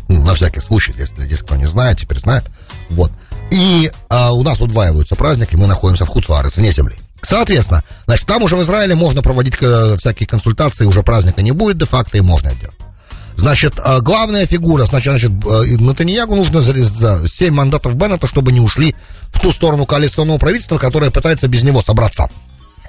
ну, 0.06 0.22
на 0.22 0.34
всякий 0.34 0.60
случай, 0.60 0.94
если 0.96 1.26
здесь 1.26 1.40
кто 1.40 1.56
не 1.56 1.66
знает, 1.66 1.98
теперь 1.98 2.20
знает. 2.20 2.44
Вот. 2.90 3.10
И 3.50 3.90
а, 4.08 4.32
у 4.32 4.44
нас 4.44 4.60
удваиваются 4.60 5.16
праздники, 5.16 5.56
мы 5.56 5.66
находимся 5.66 6.04
в 6.04 6.10
Хуцварец, 6.10 6.56
вне 6.56 6.70
земли. 6.70 6.94
Соответственно, 7.22 7.82
значит, 8.06 8.24
там 8.28 8.40
уже 8.44 8.54
в 8.54 8.62
Израиле 8.62 8.94
можно 8.94 9.20
проводить 9.20 9.56
э, 9.60 9.96
всякие 9.98 10.28
консультации, 10.28 10.84
уже 10.84 11.02
праздника 11.02 11.42
не 11.42 11.50
будет 11.50 11.76
де-факто, 11.76 12.16
и 12.16 12.20
можно 12.20 12.48
это 12.48 12.60
делать. 12.60 12.76
Значит, 13.34 13.74
э, 13.84 14.00
главная 14.00 14.46
фигура, 14.46 14.84
значит, 14.84 15.10
значит 15.10 15.32
э, 15.44 15.76
Натаньягу 15.80 16.36
нужно 16.36 16.60
да, 17.00 17.26
7 17.26 17.52
мандатов 17.52 17.96
Беннета, 17.96 18.28
чтобы 18.28 18.52
не 18.52 18.60
ушли 18.60 18.94
в 19.32 19.40
ту 19.40 19.50
сторону 19.50 19.86
коалиционного 19.86 20.38
правительства, 20.38 20.78
которое 20.78 21.10
пытается 21.10 21.48
без 21.48 21.64
него 21.64 21.80
собраться. 21.80 22.28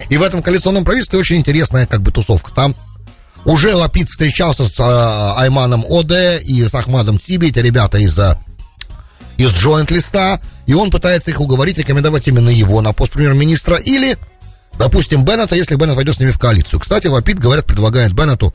И 0.10 0.18
в 0.18 0.24
этом 0.24 0.44
коалиционном 0.44 0.84
правительстве 0.84 1.20
очень 1.20 1.38
интересная 1.38 1.86
как 1.86 2.02
бы 2.02 2.12
тусовка. 2.12 2.52
Там 2.52 2.76
уже 3.46 3.76
Лапид 3.76 4.10
встречался 4.10 4.66
с 4.66 4.80
э, 4.80 5.40
Айманом 5.42 5.86
Оде 5.88 6.40
и 6.40 6.64
с 6.64 6.74
Ахмадом 6.74 7.18
Тиби, 7.18 7.48
эти 7.48 7.60
ребята 7.60 8.00
из, 8.00 8.18
э, 8.18 8.38
из 9.38 9.52
Joint 9.52 9.94
листа, 9.94 10.42
и 10.66 10.74
он 10.74 10.90
пытается 10.90 11.30
их 11.30 11.40
уговорить, 11.40 11.78
рекомендовать 11.78 12.28
именно 12.28 12.50
его 12.50 12.82
на 12.82 12.92
пост 12.92 13.12
премьер-министра 13.12 13.78
или, 13.78 14.18
допустим, 14.80 15.24
Беннета, 15.24 15.56
если 15.56 15.76
Беннет 15.76 15.96
войдет 15.96 16.16
с 16.16 16.20
ними 16.20 16.32
в 16.32 16.40
коалицию. 16.40 16.80
Кстати, 16.80 17.06
Лапид, 17.06 17.40
говорят, 17.40 17.66
предлагает 17.66 18.14
Беннету 18.14 18.54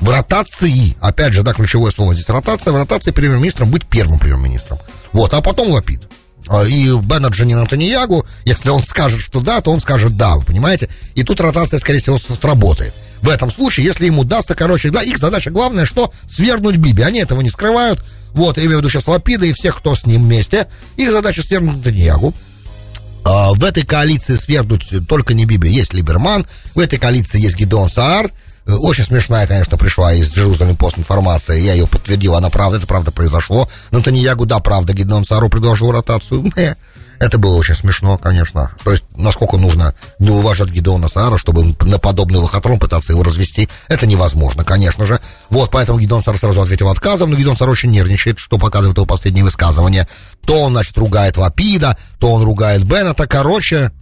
в 0.00 0.08
ротации, 0.08 0.96
опять 1.00 1.32
же, 1.32 1.42
да, 1.42 1.52
ключевое 1.52 1.92
слово 1.92 2.14
здесь 2.14 2.28
ротация, 2.28 2.72
в 2.72 2.76
ротации 2.76 3.12
премьер-министром 3.12 3.70
быть 3.70 3.86
первым 3.86 4.18
премьер-министром. 4.18 4.78
Вот, 5.12 5.32
а 5.34 5.40
потом 5.40 5.70
Лапид. 5.70 6.02
А, 6.52 6.66
и 6.66 6.84
не 6.84 7.54
Натаньягу, 7.54 8.26
если 8.44 8.68
он 8.68 8.84
скажет, 8.84 9.22
что 9.22 9.40
да, 9.40 9.62
то 9.62 9.72
он 9.72 9.80
скажет 9.80 10.18
да, 10.18 10.36
вы 10.36 10.42
понимаете? 10.44 10.90
И 11.14 11.22
тут 11.22 11.40
ротация, 11.40 11.78
скорее 11.78 12.00
всего, 12.00 12.18
сработает. 12.18 12.92
В 13.22 13.30
этом 13.30 13.50
случае, 13.50 13.86
если 13.86 14.04
ему 14.04 14.20
удастся, 14.20 14.54
короче, 14.54 14.90
да, 14.90 15.00
их 15.02 15.16
задача 15.16 15.48
главная, 15.48 15.86
что 15.86 16.12
свергнуть 16.28 16.76
Биби. 16.76 17.02
Они 17.04 17.20
этого 17.20 17.40
не 17.40 17.48
скрывают. 17.48 18.04
Вот, 18.34 18.58
я 18.58 18.64
имею 18.64 18.78
в 18.78 18.80
виду 18.80 18.90
сейчас 18.90 19.06
Лапида 19.06 19.46
и 19.46 19.54
всех, 19.54 19.78
кто 19.78 19.94
с 19.94 20.04
ним 20.04 20.24
вместе. 20.24 20.68
Их 20.96 21.10
задача 21.10 21.42
свергнуть 21.42 21.78
Натаньягу. 21.78 22.34
А, 23.24 23.54
в 23.54 23.64
этой 23.64 23.84
коалиции 23.84 24.34
свергнуть 24.34 24.90
только 25.08 25.32
не 25.32 25.46
Биби, 25.46 25.70
есть 25.70 25.94
Либерман. 25.94 26.46
В 26.74 26.80
этой 26.80 26.98
коалиции 26.98 27.40
есть 27.40 27.56
Гидеон 27.56 27.88
Саар. 27.88 28.30
Очень 28.66 29.04
смешная, 29.04 29.46
конечно, 29.46 29.76
пришла 29.76 30.12
из 30.12 30.32
Джерузалем 30.32 30.76
пост 30.76 30.98
информация. 30.98 31.56
Я 31.56 31.72
ее 31.72 31.86
подтвердил, 31.86 32.36
она 32.36 32.48
правда, 32.48 32.78
это 32.78 32.86
правда 32.86 33.10
произошло. 33.10 33.68
Но 33.90 33.98
это 33.98 34.10
не 34.10 34.20
Ягу, 34.20 34.46
да, 34.46 34.60
правда, 34.60 34.92
Гидеон 34.92 35.24
Сару 35.24 35.48
предложил 35.48 35.90
ротацию. 35.90 36.44
Это 37.22 37.38
было 37.38 37.54
очень 37.54 37.76
смешно, 37.76 38.18
конечно. 38.18 38.72
То 38.82 38.90
есть, 38.90 39.04
насколько 39.14 39.56
нужно 39.56 39.94
не 40.18 40.30
уважать 40.30 40.70
Гидеона 40.70 41.06
Сара, 41.06 41.38
чтобы 41.38 41.76
на 41.82 42.00
подобный 42.00 42.40
лохотрон 42.40 42.80
пытаться 42.80 43.12
его 43.12 43.22
развести, 43.22 43.68
это 43.86 44.08
невозможно, 44.08 44.64
конечно 44.64 45.06
же. 45.06 45.20
Вот, 45.48 45.70
поэтому 45.70 46.00
Гидеон 46.00 46.24
Сар 46.24 46.36
сразу 46.36 46.60
ответил 46.60 46.88
отказом, 46.88 47.30
но 47.30 47.36
Гидеон 47.36 47.56
Сар 47.56 47.68
очень 47.68 47.92
нервничает, 47.92 48.40
что 48.40 48.58
показывает 48.58 48.96
его 48.96 49.06
последние 49.06 49.44
высказывания. 49.44 50.08
То 50.44 50.62
он, 50.62 50.72
значит, 50.72 50.98
ругает 50.98 51.36
Лапида, 51.36 51.96
то 52.18 52.32
он 52.32 52.42
ругает 52.42 52.82
Беннета. 52.82 53.28
Короче, 53.28 53.92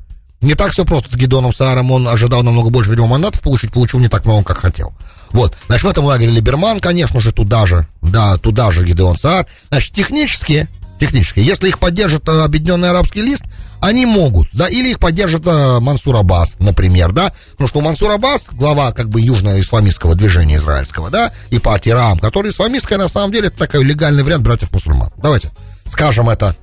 не 0.40 0.54
так 0.54 0.72
все 0.72 0.84
просто 0.84 1.12
с 1.12 1.16
Гидоном 1.16 1.52
Сааром, 1.52 1.90
он 1.90 2.08
ожидал 2.08 2.42
намного 2.42 2.70
больше, 2.70 2.90
видимо, 2.90 3.08
мандатов 3.08 3.42
получить, 3.42 3.72
получил 3.72 4.00
не 4.00 4.08
так 4.08 4.24
много, 4.24 4.44
как 4.44 4.58
хотел. 4.58 4.94
Вот, 5.32 5.56
значит, 5.66 5.84
в 5.84 5.88
этом 5.88 6.04
лагере 6.04 6.30
Либерман, 6.30 6.80
конечно 6.80 7.20
же, 7.20 7.32
туда 7.32 7.66
же, 7.66 7.86
да, 8.02 8.36
туда 8.36 8.70
же 8.70 8.84
Гидеон 8.84 9.16
Саар. 9.16 9.46
Значит, 9.68 9.94
технически, 9.94 10.68
технически, 10.98 11.40
если 11.40 11.68
их 11.68 11.78
поддержит 11.78 12.28
э, 12.28 12.42
Объединенный 12.42 12.90
Арабский 12.90 13.22
Лист, 13.22 13.44
они 13.80 14.06
могут, 14.06 14.48
да, 14.52 14.68
или 14.68 14.90
их 14.90 14.98
поддержит 14.98 15.46
э, 15.46 15.78
Мансур 15.80 16.16
Аббас, 16.16 16.56
например, 16.58 17.12
да, 17.12 17.32
потому 17.52 17.68
что 17.68 17.80
Мансур 17.80 18.10
Аббас, 18.10 18.48
глава, 18.52 18.92
как 18.92 19.08
бы, 19.08 19.20
южно-исламистского 19.20 20.14
движения 20.14 20.56
израильского, 20.56 21.10
да, 21.10 21.32
и 21.50 21.58
партии 21.58 21.90
РАМ, 21.90 22.18
которая 22.18 22.52
исламистская, 22.52 22.98
на 22.98 23.08
самом 23.08 23.32
деле, 23.32 23.48
это 23.48 23.58
такой 23.58 23.84
легальный 23.84 24.22
вариант 24.22 24.44
братьев-мусульман. 24.44 25.10
Давайте 25.18 25.50
скажем 25.90 26.28
это 26.28 26.56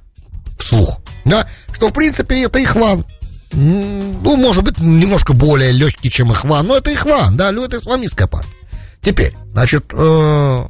вслух, 0.58 1.00
да, 1.26 1.48
что, 1.74 1.90
в 1.90 1.94
принципе, 1.94 2.44
это 2.44 2.60
их 2.60 2.76
ван, 2.76 3.06
ну, 3.52 4.36
может 4.38 4.64
быть, 4.64 4.78
немножко 4.80 5.34
более 5.34 5.72
легкий, 5.72 6.12
чем 6.12 6.32
Ихван, 6.32 6.68
но 6.68 6.78
это 6.78 6.94
Ихван, 6.94 7.38
да, 7.38 7.52
ну, 7.52 7.66
это 7.66 7.78
исламистская 7.78 8.28
партия. 8.28 8.54
Теперь, 9.02 9.34
значит, 9.52 9.86
э, 9.94 10.64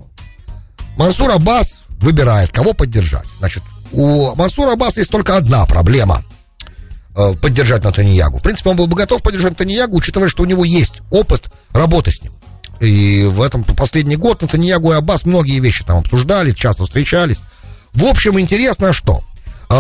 Мансур 0.95 1.31
Аббас 1.31 1.81
выбирает, 1.99 2.51
кого 2.51 2.73
поддержать. 2.73 3.25
Значит, 3.39 3.63
у 3.91 4.35
Мансура 4.35 4.73
Аббаса 4.73 4.99
есть 4.99 5.11
только 5.11 5.37
одна 5.37 5.65
проблема 5.65 6.23
э, 7.15 7.33
поддержать 7.41 7.83
Натаньягу. 7.83 8.39
В 8.39 8.43
принципе, 8.43 8.69
он 8.69 8.77
был 8.77 8.87
бы 8.87 8.95
готов 8.95 9.21
поддержать 9.21 9.51
Натаньягу, 9.51 9.95
учитывая, 9.95 10.29
что 10.29 10.43
у 10.43 10.45
него 10.45 10.63
есть 10.63 11.01
опыт 11.09 11.51
работы 11.71 12.11
с 12.11 12.21
ним. 12.21 12.33
И 12.79 13.25
в 13.25 13.41
этом 13.41 13.63
последний 13.63 14.17
год 14.17 14.41
Натаньягу 14.41 14.91
и 14.91 14.95
Аббас 14.95 15.25
многие 15.25 15.59
вещи 15.59 15.83
там 15.83 15.99
обсуждали, 15.99 16.51
часто 16.51 16.85
встречались. 16.85 17.39
В 17.93 18.05
общем, 18.05 18.39
интересно, 18.39 18.93
что 18.93 19.23
э, 19.69 19.73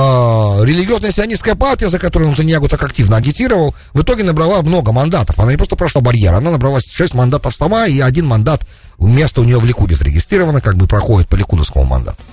религиозная 0.65 1.11
сионистская 1.11 1.55
партия, 1.55 1.89
за 1.89 1.99
которую 1.99 2.31
Натаньягу 2.31 2.67
так 2.67 2.83
активно 2.83 3.17
агитировал, 3.17 3.75
в 3.93 4.01
итоге 4.01 4.23
набрала 4.23 4.61
много 4.61 4.91
мандатов. 4.91 5.39
Она 5.39 5.51
не 5.51 5.57
просто 5.57 5.75
прошла 5.75 6.01
барьер, 6.01 6.33
она 6.33 6.51
набрала 6.51 6.79
6 6.79 7.13
мандатов 7.13 7.55
сама, 7.55 7.87
и 7.87 7.99
один 7.99 8.25
мандат, 8.27 8.61
место 8.99 9.41
у 9.41 9.43
нее 9.43 9.59
в 9.59 9.65
Ликуде 9.65 9.95
зарегистрировано, 9.95 10.61
как 10.61 10.75
бы 10.75 10.87
проходит 10.87 11.29
по 11.29 11.35
Ликудовскому 11.35 11.85
мандату. 11.85 12.23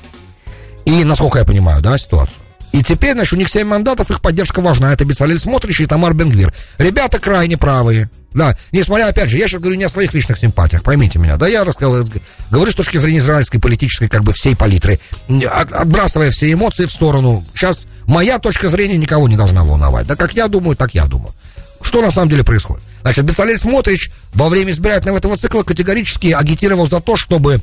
И, 0.84 1.04
насколько 1.04 1.38
я 1.38 1.44
понимаю, 1.44 1.82
да, 1.82 1.96
ситуацию. 1.98 2.43
И 2.74 2.82
теперь, 2.82 3.12
значит, 3.12 3.34
у 3.34 3.36
них 3.36 3.48
7 3.48 3.68
мандатов, 3.68 4.10
их 4.10 4.20
поддержка 4.20 4.60
важна. 4.60 4.92
Это 4.92 5.04
Бесалель 5.04 5.38
Смотрич 5.38 5.80
и 5.80 5.86
Тамар 5.86 6.12
Бенгвир. 6.12 6.52
Ребята 6.76 7.20
крайне 7.20 7.56
правые. 7.56 8.10
Да, 8.32 8.58
несмотря, 8.72 9.06
опять 9.06 9.30
же, 9.30 9.36
я 9.36 9.46
сейчас 9.46 9.60
говорю 9.60 9.78
не 9.78 9.84
о 9.84 9.88
своих 9.88 10.12
личных 10.12 10.38
симпатиях, 10.38 10.82
поймите 10.82 11.20
меня, 11.20 11.36
да, 11.36 11.46
я 11.46 11.62
рассказываю, 11.62 12.04
говорю 12.50 12.72
с 12.72 12.74
точки 12.74 12.98
зрения 12.98 13.20
израильской 13.20 13.60
политической, 13.60 14.08
как 14.08 14.24
бы, 14.24 14.32
всей 14.32 14.56
палитры, 14.56 14.98
от, 15.28 15.70
отбрасывая 15.70 16.32
все 16.32 16.52
эмоции 16.52 16.86
в 16.86 16.90
сторону. 16.90 17.46
Сейчас 17.54 17.78
моя 18.08 18.40
точка 18.40 18.68
зрения 18.70 18.96
никого 18.96 19.28
не 19.28 19.36
должна 19.36 19.62
волновать. 19.62 20.08
Да, 20.08 20.16
как 20.16 20.32
я 20.32 20.48
думаю, 20.48 20.76
так 20.76 20.96
я 20.96 21.04
думаю. 21.04 21.32
Что 21.80 22.02
на 22.02 22.10
самом 22.10 22.28
деле 22.28 22.42
происходит? 22.42 22.82
Значит, 23.02 23.24
Бесалель 23.24 23.58
Смотрич 23.58 24.10
во 24.32 24.48
время 24.48 24.72
избирательного 24.72 25.18
этого 25.18 25.36
цикла 25.36 25.62
категорически 25.62 26.32
агитировал 26.32 26.88
за 26.88 27.00
то, 27.00 27.16
чтобы 27.16 27.60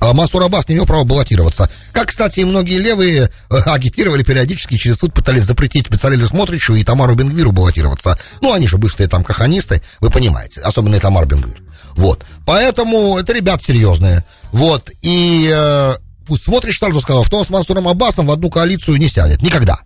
а 0.00 0.12
Масур 0.12 0.42
Аббас 0.42 0.68
не 0.68 0.74
имел 0.74 0.86
права 0.86 1.04
баллотироваться. 1.04 1.68
Как, 1.92 2.08
кстати, 2.08 2.40
и 2.40 2.44
многие 2.44 2.78
левые 2.78 3.30
э, 3.50 3.56
агитировали 3.66 4.22
периодически, 4.22 4.76
через 4.76 4.96
суд 4.96 5.12
пытались 5.12 5.42
запретить 5.42 5.90
Бецалелю 5.90 6.26
Смотричу 6.26 6.74
и 6.74 6.84
Тамару 6.84 7.14
Бенгвиру 7.14 7.52
баллотироваться. 7.52 8.18
Ну, 8.40 8.52
они 8.52 8.66
же 8.66 8.78
бывшие 8.78 9.08
там 9.08 9.24
каханисты, 9.24 9.82
вы 10.00 10.10
понимаете, 10.10 10.60
особенно 10.60 10.96
и 10.96 11.00
Тамар 11.00 11.26
Бенгвир. 11.26 11.60
Вот. 11.94 12.24
Поэтому 12.46 13.18
это 13.18 13.32
ребят 13.32 13.62
серьезные. 13.62 14.24
Вот. 14.52 14.90
И 15.02 15.50
э, 15.52 15.94
Смотрич 16.36 16.78
сразу 16.78 17.00
сказал, 17.00 17.24
что 17.24 17.38
он 17.38 17.44
с 17.44 17.50
Мансуром 17.50 17.88
Аббасом 17.88 18.26
в 18.26 18.30
одну 18.30 18.50
коалицию 18.50 18.98
не 18.98 19.08
сядет. 19.08 19.42
Никогда. 19.42 19.80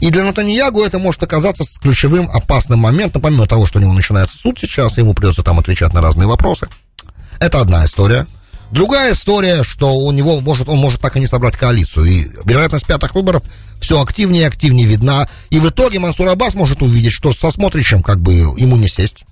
И 0.00 0.10
для 0.10 0.24
Натаньягу 0.24 0.82
это 0.82 0.98
может 0.98 1.22
оказаться 1.22 1.64
ключевым 1.80 2.28
опасным 2.32 2.80
моментом, 2.80 3.22
помимо 3.22 3.46
того, 3.46 3.66
что 3.66 3.78
у 3.78 3.82
него 3.82 3.92
начинается 3.92 4.36
суд 4.36 4.58
сейчас, 4.58 4.98
ему 4.98 5.14
придется 5.14 5.42
там 5.42 5.60
отвечать 5.60 5.92
на 5.92 6.00
разные 6.00 6.26
вопросы. 6.26 6.68
Это 7.38 7.60
одна 7.60 7.84
история. 7.84 8.26
Другая 8.72 9.12
история, 9.12 9.64
что 9.64 9.94
у 9.94 10.10
него 10.12 10.40
может, 10.40 10.66
он 10.68 10.78
может 10.78 11.00
так 11.00 11.16
и 11.16 11.20
не 11.20 11.26
собрать 11.26 11.58
коалицию. 11.58 12.06
И 12.06 12.26
вероятность 12.46 12.86
пятых 12.86 13.14
выборов 13.14 13.42
все 13.80 14.00
активнее 14.00 14.44
и 14.44 14.46
активнее 14.46 14.86
видна. 14.86 15.28
И 15.50 15.58
в 15.58 15.68
итоге 15.68 15.98
Мансур 15.98 16.26
Аббас 16.28 16.54
может 16.54 16.80
увидеть, 16.80 17.12
что 17.12 17.32
со 17.32 17.50
смотрящим 17.50 18.02
как 18.02 18.20
бы 18.20 18.32
ему 18.32 18.76
не 18.76 18.88
сесть. 18.88 19.24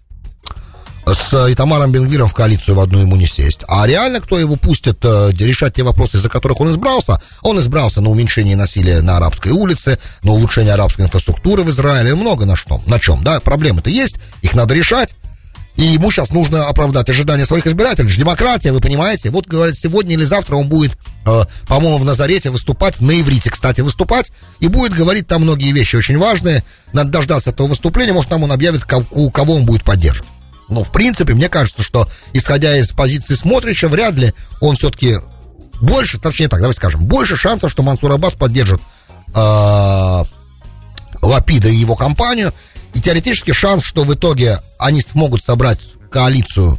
С 1.06 1.50
Итамаром 1.50 1.90
Бенгвиром 1.90 2.28
в 2.28 2.34
коалицию 2.34 2.74
в 2.74 2.80
одну 2.80 2.98
ему 2.98 3.16
не 3.16 3.26
сесть. 3.26 3.62
А 3.66 3.86
реально, 3.86 4.20
кто 4.20 4.38
его 4.38 4.56
пустит 4.56 4.98
э, 5.02 5.30
решать 5.32 5.74
те 5.74 5.82
вопросы, 5.82 6.18
из-за 6.18 6.28
которых 6.28 6.60
он 6.60 6.70
избрался? 6.70 7.20
Он 7.40 7.58
избрался 7.58 8.02
на 8.02 8.10
уменьшение 8.10 8.56
насилия 8.56 9.00
на 9.00 9.16
арабской 9.16 9.52
улице, 9.52 9.98
на 10.22 10.32
улучшение 10.32 10.74
арабской 10.74 11.02
инфраструктуры 11.02 11.62
в 11.62 11.70
Израиле, 11.70 12.14
много 12.14 12.44
на 12.44 12.56
что. 12.56 12.82
На 12.86 13.00
чем, 13.00 13.24
да? 13.24 13.40
Проблемы-то 13.40 13.88
есть, 13.88 14.16
их 14.42 14.52
надо 14.52 14.74
решать. 14.74 15.16
И 15.80 15.84
ему 15.84 16.10
сейчас 16.10 16.28
нужно 16.28 16.68
оправдать 16.68 17.08
ожидания 17.08 17.46
своих 17.46 17.66
избирателей. 17.66 18.06
Это 18.06 18.18
демократия, 18.18 18.70
вы 18.70 18.80
понимаете? 18.80 19.30
Вот, 19.30 19.46
говорят, 19.46 19.76
сегодня 19.78 20.12
или 20.12 20.24
завтра 20.24 20.56
он 20.56 20.68
будет, 20.68 20.92
э, 21.24 21.44
по-моему, 21.66 21.96
в 21.96 22.04
Назарете 22.04 22.50
выступать, 22.50 23.00
на 23.00 23.18
иврите, 23.18 23.48
кстати, 23.48 23.80
выступать, 23.80 24.30
и 24.58 24.68
будет 24.68 24.92
говорить 24.92 25.26
там 25.26 25.40
многие 25.40 25.72
вещи 25.72 25.96
очень 25.96 26.18
важные. 26.18 26.64
Надо 26.92 27.08
дождаться 27.08 27.48
этого 27.48 27.66
выступления, 27.66 28.12
может, 28.12 28.28
там 28.28 28.42
он 28.42 28.52
объявит, 28.52 28.84
кого, 28.84 29.30
кого 29.30 29.54
он 29.54 29.64
будет 29.64 29.82
поддерживать. 29.82 30.28
Но, 30.68 30.84
в 30.84 30.92
принципе, 30.92 31.32
мне 31.32 31.48
кажется, 31.48 31.82
что, 31.82 32.06
исходя 32.34 32.76
из 32.76 32.90
позиции 32.90 33.32
смотрящего, 33.32 33.88
вряд 33.88 34.16
ли 34.16 34.34
он 34.60 34.76
все-таки 34.76 35.16
больше, 35.80 36.20
точнее 36.20 36.48
так, 36.48 36.60
давайте 36.60 36.76
скажем, 36.76 37.06
больше 37.06 37.36
шансов, 37.36 37.70
что 37.70 37.82
Мансур 37.82 38.12
Аббас 38.12 38.34
поддержит 38.34 38.82
э, 39.34 40.24
Лапида 41.22 41.68
и 41.68 41.74
его 41.74 41.96
компанию, 41.96 42.52
и 42.94 43.00
теоретически 43.00 43.52
шанс, 43.52 43.84
что 43.84 44.04
в 44.04 44.14
итоге 44.14 44.60
они 44.78 45.00
смогут 45.00 45.42
собрать 45.42 45.80
коалицию 46.10 46.78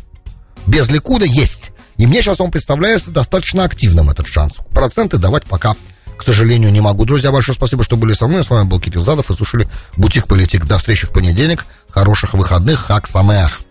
без 0.68 0.90
Ликуда, 0.90 1.26
есть. 1.26 1.72
И 1.98 2.08
мне 2.08 2.22
сейчас 2.22 2.40
он 2.40 2.52
представляется 2.52 3.12
достаточно 3.12 3.64
активным, 3.64 4.10
этот 4.10 4.28
шанс. 4.28 4.56
Проценты 4.74 5.18
давать 5.18 5.44
пока, 5.44 5.76
к 6.18 6.24
сожалению, 6.24 6.72
не 6.72 6.82
могу. 6.82 7.06
Друзья, 7.06 7.32
большое 7.32 7.56
спасибо, 7.56 7.84
что 7.84 7.98
были 7.98 8.14
со 8.14 8.28
мной. 8.28 8.44
С 8.44 8.50
вами 8.50 8.68
был 8.68 8.80
Кирилл 8.80 9.04
Задов 9.04 9.30
и 9.30 9.36
слушали 9.36 9.68
Бутик 9.98 10.28
Политик. 10.28 10.66
До 10.66 10.78
встречи 10.78 11.06
в 11.06 11.12
понедельник. 11.12 11.66
Хороших 11.90 12.34
выходных. 12.34 12.80
Хак 12.80 13.08
Самеах. 13.08 13.62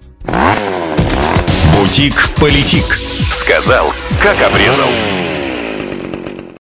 Бутик 1.74 2.28
Политик. 2.36 2.98
Сказал, 3.32 3.92
как 4.22 4.40
обрезал. 4.42 4.88